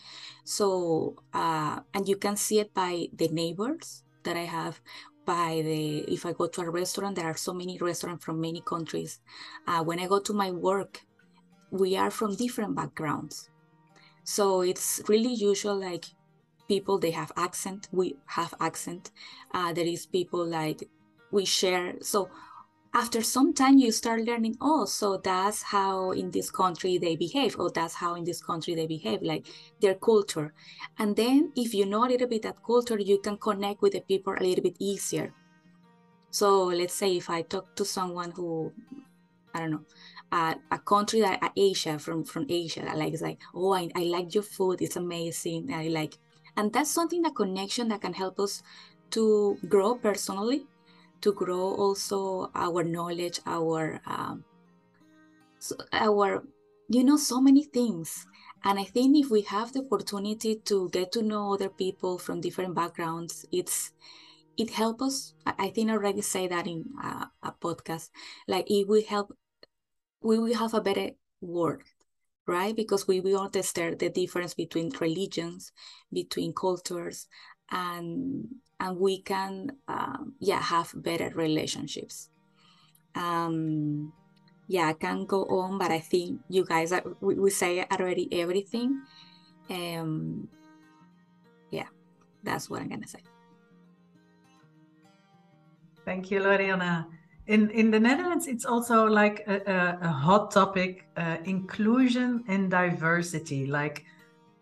So, 0.44 1.16
uh, 1.32 1.80
and 1.94 2.08
you 2.08 2.16
can 2.16 2.36
see 2.36 2.60
it 2.60 2.74
by 2.74 3.06
the 3.14 3.28
neighbors 3.28 4.04
that 4.24 4.36
I 4.36 4.44
have. 4.44 4.80
By 5.26 5.62
the, 5.62 5.98
if 6.12 6.26
I 6.26 6.32
go 6.32 6.48
to 6.48 6.62
a 6.62 6.70
restaurant, 6.70 7.16
there 7.16 7.26
are 7.26 7.36
so 7.36 7.52
many 7.52 7.78
restaurants 7.78 8.24
from 8.24 8.40
many 8.40 8.62
countries. 8.62 9.20
Uh, 9.66 9.82
when 9.84 10.00
I 10.00 10.06
go 10.06 10.18
to 10.18 10.32
my 10.32 10.50
work, 10.50 11.00
we 11.70 11.96
are 11.96 12.10
from 12.10 12.34
different 12.34 12.74
backgrounds. 12.74 13.48
So 14.24 14.62
it's 14.62 15.00
really 15.08 15.32
usual, 15.32 15.78
like 15.78 16.06
people, 16.70 16.98
they 16.98 17.10
have 17.10 17.32
accent, 17.36 17.88
we 17.90 18.06
have 18.38 18.54
accent. 18.60 19.10
Uh, 19.52 19.72
there 19.72 19.90
is 19.96 20.06
people 20.06 20.46
like 20.46 20.88
we 21.32 21.44
share. 21.44 21.94
So 22.00 22.30
after 22.92 23.22
some 23.22 23.52
time 23.54 23.78
you 23.78 23.92
start 23.92 24.20
learning 24.22 24.56
oh 24.60 24.84
so 24.84 25.16
that's 25.16 25.62
how 25.62 26.10
in 26.10 26.28
this 26.32 26.50
country 26.50 26.98
they 26.98 27.14
behave 27.14 27.56
or 27.56 27.70
that's 27.70 27.94
how 27.94 28.16
in 28.16 28.24
this 28.24 28.42
country 28.42 28.74
they 28.74 28.86
behave 28.86 29.22
like 29.22 29.46
their 29.80 29.94
culture 29.94 30.52
and 30.98 31.14
then 31.14 31.52
if 31.54 31.72
you 31.72 31.86
know 31.86 32.04
a 32.04 32.10
little 32.12 32.26
bit 32.26 32.42
that 32.42 32.56
culture 32.66 32.98
you 32.98 33.18
can 33.20 33.36
connect 33.36 33.80
with 33.80 33.92
the 33.92 34.00
people 34.00 34.34
a 34.36 34.42
little 34.42 34.64
bit 34.64 34.76
easier 34.80 35.32
so 36.30 36.64
let's 36.64 36.94
say 36.94 37.16
if 37.16 37.30
i 37.30 37.42
talk 37.42 37.76
to 37.76 37.84
someone 37.84 38.32
who 38.32 38.72
i 39.54 39.60
don't 39.60 39.70
know 39.70 39.84
uh, 40.32 40.54
a 40.72 40.78
country 40.78 41.20
that 41.20 41.38
uh, 41.44 41.50
asia 41.56 41.96
from 41.96 42.24
from 42.24 42.44
asia 42.48 42.82
like 42.96 43.12
it's 43.12 43.22
like 43.22 43.38
oh 43.54 43.72
I, 43.72 43.88
I 43.94 44.02
like 44.16 44.34
your 44.34 44.42
food 44.42 44.82
it's 44.82 44.96
amazing 44.96 45.72
i 45.72 45.86
like 45.86 46.18
and 46.56 46.72
that's 46.72 46.90
something 46.90 47.22
that 47.22 47.34
connection 47.34 47.88
that 47.88 48.00
can 48.00 48.12
help 48.12 48.38
us 48.40 48.62
to 49.10 49.58
grow 49.68 49.94
personally 49.94 50.66
to 51.20 51.32
grow 51.32 51.74
also 51.74 52.50
our 52.54 52.82
knowledge, 52.82 53.40
our 53.46 54.00
um, 54.06 54.44
so 55.58 55.76
our 55.92 56.42
you 56.88 57.04
know 57.04 57.16
so 57.16 57.40
many 57.40 57.64
things. 57.64 58.26
And 58.64 58.78
I 58.78 58.84
think 58.84 59.16
if 59.16 59.30
we 59.30 59.42
have 59.42 59.72
the 59.72 59.80
opportunity 59.80 60.56
to 60.66 60.90
get 60.90 61.12
to 61.12 61.22
know 61.22 61.54
other 61.54 61.70
people 61.70 62.18
from 62.18 62.40
different 62.40 62.74
backgrounds, 62.74 63.46
it's 63.52 63.92
it 64.56 64.70
helps 64.70 65.02
us. 65.02 65.34
I 65.46 65.68
think 65.70 65.90
I 65.90 65.94
already 65.94 66.22
say 66.22 66.48
that 66.48 66.66
in 66.66 66.84
a, 67.02 67.30
a 67.42 67.52
podcast. 67.52 68.10
Like 68.48 68.70
it 68.70 68.88
will 68.88 69.04
help. 69.08 69.36
We 70.22 70.38
will 70.38 70.54
have 70.54 70.74
a 70.74 70.80
better 70.80 71.10
world 71.40 71.82
right? 72.50 72.74
Because 72.74 73.06
we 73.06 73.20
will 73.20 73.40
understand 73.40 74.00
the 74.00 74.10
difference 74.10 74.54
between 74.54 74.90
religions, 75.00 75.70
between 76.12 76.52
cultures, 76.52 77.28
and 77.70 78.48
and 78.80 78.98
we 78.98 79.22
can 79.22 79.70
um, 79.86 80.34
yeah 80.40 80.60
have 80.60 80.90
better 80.96 81.30
relationships. 81.34 82.28
Um 83.14 84.12
yeah 84.70 84.86
i 84.86 84.92
can 84.92 85.26
go 85.26 85.42
on 85.46 85.78
but 85.78 85.90
i 85.90 85.98
think 85.98 86.40
you 86.48 86.64
guys 86.64 86.92
are, 86.92 87.02
we, 87.20 87.34
we 87.34 87.50
say 87.50 87.84
already 87.90 88.28
everything. 88.30 89.02
Um 89.68 90.46
yeah 91.70 91.90
that's 92.42 92.70
what 92.70 92.80
i'm 92.80 92.88
gonna 92.88 93.06
say. 93.06 93.22
Thank 96.04 96.30
you 96.30 96.40
loriana 96.40 97.06
in 97.46 97.70
in 97.70 97.90
the 97.90 97.98
netherlands 97.98 98.46
it's 98.46 98.64
also 98.64 99.06
like 99.06 99.44
a, 99.46 99.56
a, 99.66 99.98
a 100.02 100.08
hot 100.08 100.50
topic 100.50 101.08
uh, 101.16 101.38
inclusion 101.44 102.44
and 102.48 102.70
diversity 102.70 103.66
like 103.66 104.04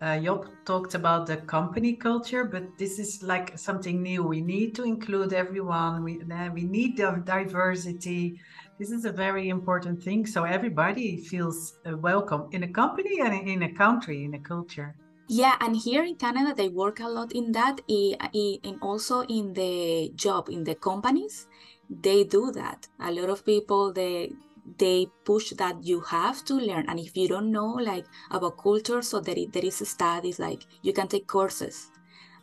uh, 0.01 0.19
Job 0.21 0.47
talked 0.65 0.95
about 0.95 1.27
the 1.27 1.39
company 1.39 1.95
culture, 1.95 2.45
but 2.45 2.79
this 2.79 2.99
is 2.99 3.23
like 3.23 3.59
something 3.59 4.01
new. 4.01 4.23
We 4.23 4.41
need 4.41 4.75
to 4.77 4.85
include 4.85 5.33
everyone. 5.33 6.05
We 6.05 6.23
uh, 6.23 6.51
we 6.55 6.63
need 6.63 6.97
diversity. 6.97 8.41
This 8.79 8.93
is 8.93 9.05
a 9.05 9.13
very 9.13 9.49
important 9.49 10.01
thing, 10.01 10.25
so 10.25 10.45
everybody 10.45 11.25
feels 11.25 11.75
uh, 11.85 11.97
welcome 11.97 12.47
in 12.53 12.63
a 12.63 12.69
company 12.69 13.21
and 13.21 13.49
in 13.49 13.63
a 13.65 13.73
country, 13.73 14.25
in 14.25 14.35
a 14.35 14.39
culture. 14.39 14.95
Yeah, 15.27 15.57
and 15.61 15.77
here 15.77 16.05
in 16.05 16.15
Canada, 16.15 16.55
they 16.55 16.69
work 16.69 17.01
a 17.01 17.09
lot 17.09 17.33
in 17.33 17.53
that, 17.53 17.81
and 17.89 18.79
also 18.81 19.23
in 19.23 19.53
the 19.53 20.13
job 20.15 20.49
in 20.49 20.63
the 20.63 20.77
companies, 20.77 21.49
they 21.89 22.25
do 22.25 22.51
that. 22.53 22.87
A 23.01 23.11
lot 23.11 23.31
of 23.31 23.45
people 23.45 23.93
they 23.93 24.33
they 24.79 25.07
push 25.25 25.51
that 25.53 25.83
you 25.83 26.01
have 26.01 26.45
to 26.45 26.55
learn. 26.55 26.85
And 26.89 27.01
if 27.01 27.17
you 27.17 27.29
don't 27.29 27.51
know 27.51 27.73
like 27.73 28.07
about 28.31 28.59
culture 28.59 29.03
so 29.03 29.21
there, 29.21 29.37
there 29.51 29.65
is 29.65 29.77
studies 29.89 30.39
like 30.39 30.67
you 30.83 30.93
can 30.93 31.09
take 31.09 31.27
courses 31.27 31.91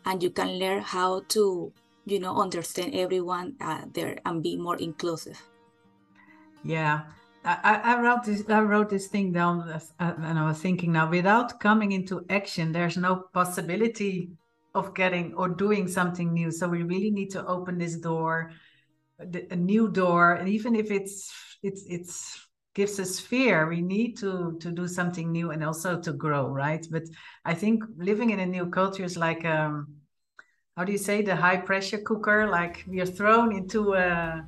and 0.04 0.22
you 0.22 0.30
can 0.30 0.58
learn 0.58 0.82
how 0.82 1.22
to 1.28 1.72
you 2.04 2.20
know 2.20 2.36
understand 2.36 2.94
everyone 2.94 3.54
uh, 3.60 3.82
there 3.92 4.18
and 4.24 4.42
be 4.42 4.56
more 4.56 4.76
inclusive. 4.76 5.40
Yeah. 6.64 7.02
I, 7.44 7.80
I 7.84 8.00
wrote 8.00 8.24
this 8.24 8.42
i 8.48 8.60
wrote 8.60 8.90
this 8.90 9.06
thing 9.06 9.30
down 9.30 9.60
uh, 9.60 9.78
and 10.00 10.36
i 10.36 10.44
was 10.44 10.58
thinking 10.58 10.90
now 10.90 11.08
without 11.08 11.60
coming 11.60 11.92
into 11.92 12.26
action 12.28 12.72
there's 12.72 12.96
no 12.96 13.26
possibility 13.32 14.32
of 14.76 14.94
getting 14.94 15.34
or 15.34 15.48
doing 15.48 15.88
something 15.88 16.32
new. 16.32 16.50
So 16.50 16.68
we 16.68 16.82
really 16.82 17.10
need 17.10 17.30
to 17.30 17.44
open 17.46 17.78
this 17.78 17.96
door 17.96 18.52
a 19.18 19.56
new 19.56 19.88
door 19.88 20.34
and 20.34 20.48
even 20.48 20.74
if 20.74 20.90
it's 20.90 21.32
it's 21.62 21.84
it's 21.88 22.48
gives 22.74 23.00
us 23.00 23.18
fear 23.18 23.66
we 23.68 23.80
need 23.80 24.16
to 24.18 24.58
to 24.60 24.70
do 24.70 24.86
something 24.86 25.32
new 25.32 25.50
and 25.50 25.64
also 25.64 25.98
to 25.98 26.12
grow 26.12 26.48
right? 26.48 26.86
But 26.90 27.04
i 27.44 27.54
think 27.54 27.84
living 27.96 28.30
in 28.30 28.40
a 28.40 28.46
new 28.46 28.66
culture 28.66 29.04
is 29.04 29.16
like 29.16 29.44
um 29.44 29.96
how 30.76 30.84
do 30.84 30.92
you 30.92 30.98
say 30.98 31.22
the 31.22 31.34
high 31.34 31.56
pressure 31.56 31.98
cooker? 31.98 32.46
Like 32.46 32.84
we 32.86 33.00
are 33.00 33.06
thrown 33.06 33.56
into 33.56 33.94
a, 33.94 34.44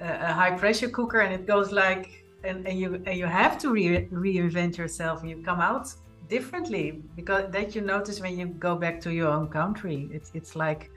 a 0.00 0.32
high 0.32 0.52
pressure 0.52 0.88
cooker 0.88 1.20
and 1.20 1.34
it 1.34 1.46
goes 1.46 1.72
like 1.72 2.24
and, 2.42 2.66
and 2.66 2.78
you 2.78 3.02
and 3.06 3.18
you 3.18 3.26
have 3.26 3.58
to 3.58 3.70
re- 3.70 4.08
reinvent 4.08 4.78
yourself. 4.78 5.20
And 5.20 5.28
you 5.30 5.42
come 5.42 5.60
out 5.60 5.92
differently 6.28 7.02
because 7.14 7.50
that 7.52 7.74
you 7.74 7.82
notice 7.82 8.20
when 8.20 8.38
you 8.38 8.46
go 8.46 8.74
back 8.76 8.98
to 9.02 9.12
your 9.12 9.28
own 9.28 9.48
country. 9.48 10.08
It's 10.10 10.30
it's 10.32 10.56
like 10.56 10.90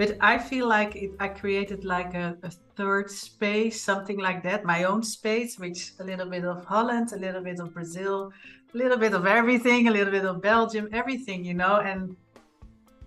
but 0.00 0.10
i 0.20 0.34
feel 0.50 0.66
like 0.66 0.92
it, 0.96 1.10
i 1.20 1.28
created 1.28 1.84
like 1.84 2.12
a, 2.14 2.26
a, 2.48 2.50
third 2.80 3.10
space 3.10 3.76
something 3.90 4.18
like 4.18 4.40
that 4.42 4.64
my 4.64 4.84
own 4.84 5.02
space 5.02 5.58
which 5.58 5.92
a 6.02 6.04
little 6.10 6.28
bit 6.34 6.44
of 6.44 6.64
holland 6.64 7.12
a 7.12 7.18
little 7.26 7.42
bit 7.48 7.58
of 7.60 7.74
brazil 7.74 8.32
a 8.74 8.76
little 8.82 9.00
bit 9.04 9.12
of 9.12 9.26
everything 9.26 9.88
a 9.88 9.90
little 9.90 10.14
bit 10.18 10.24
of 10.24 10.40
belgium 10.40 10.88
everything 10.92 11.44
you 11.44 11.54
know 11.62 11.76
and 11.90 12.16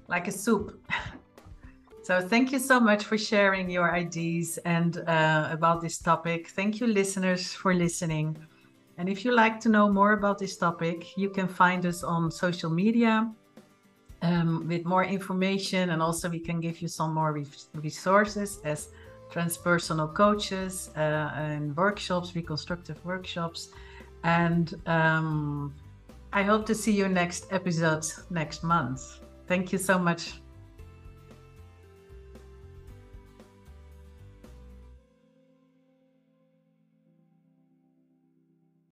like 0.08 0.28
a 0.28 0.32
soup. 0.32 0.68
So 2.10 2.20
thank 2.20 2.52
you 2.52 2.60
so 2.60 2.82
much 2.82 3.06
for 3.06 3.18
sharing 3.18 3.70
your 3.70 3.96
ideas 3.96 4.60
and 4.66 4.98
uh, 5.08 5.48
about 5.58 5.80
this 5.80 5.98
topic. 6.00 6.50
Thank 6.50 6.82
you 6.82 6.86
listeners 6.86 7.54
for 7.54 7.74
listening. 7.74 8.36
And 8.98 9.08
if 9.08 9.24
you 9.24 9.32
like 9.32 9.62
to 9.62 9.70
know 9.70 9.90
more 9.90 10.12
about 10.12 10.38
this 10.38 10.58
topic 10.58 10.98
you 11.18 11.30
can 11.30 11.48
find 11.48 11.86
us 11.86 12.04
on 12.04 12.30
social 12.30 12.70
media 12.70 13.32
um, 14.24 14.68
with 14.68 14.86
more 14.86 15.04
information 15.04 15.92
and 15.92 16.02
also 16.02 16.30
we 16.30 16.40
can 16.40 16.60
give 16.60 16.82
you 16.82 16.88
some 16.88 17.14
more 17.14 17.44
resources 17.74 18.60
as 18.64 18.90
transpersonal 19.32 20.14
coaches 20.14 20.90
uh, 20.96 21.32
and 21.36 21.76
workshops 21.76 22.36
reconstructive 22.36 23.04
workshops. 23.06 23.70
And 24.24 24.74
um, 24.88 25.74
i 26.32 26.42
hope 26.42 26.66
to 26.66 26.74
see 26.74 26.92
you 26.92 27.08
next 27.08 27.46
episode 27.52 28.06
next 28.32 28.64
month. 28.64 29.20
Thank 29.48 29.72
you 29.72 29.78
so 29.78 30.00
much 30.00 30.43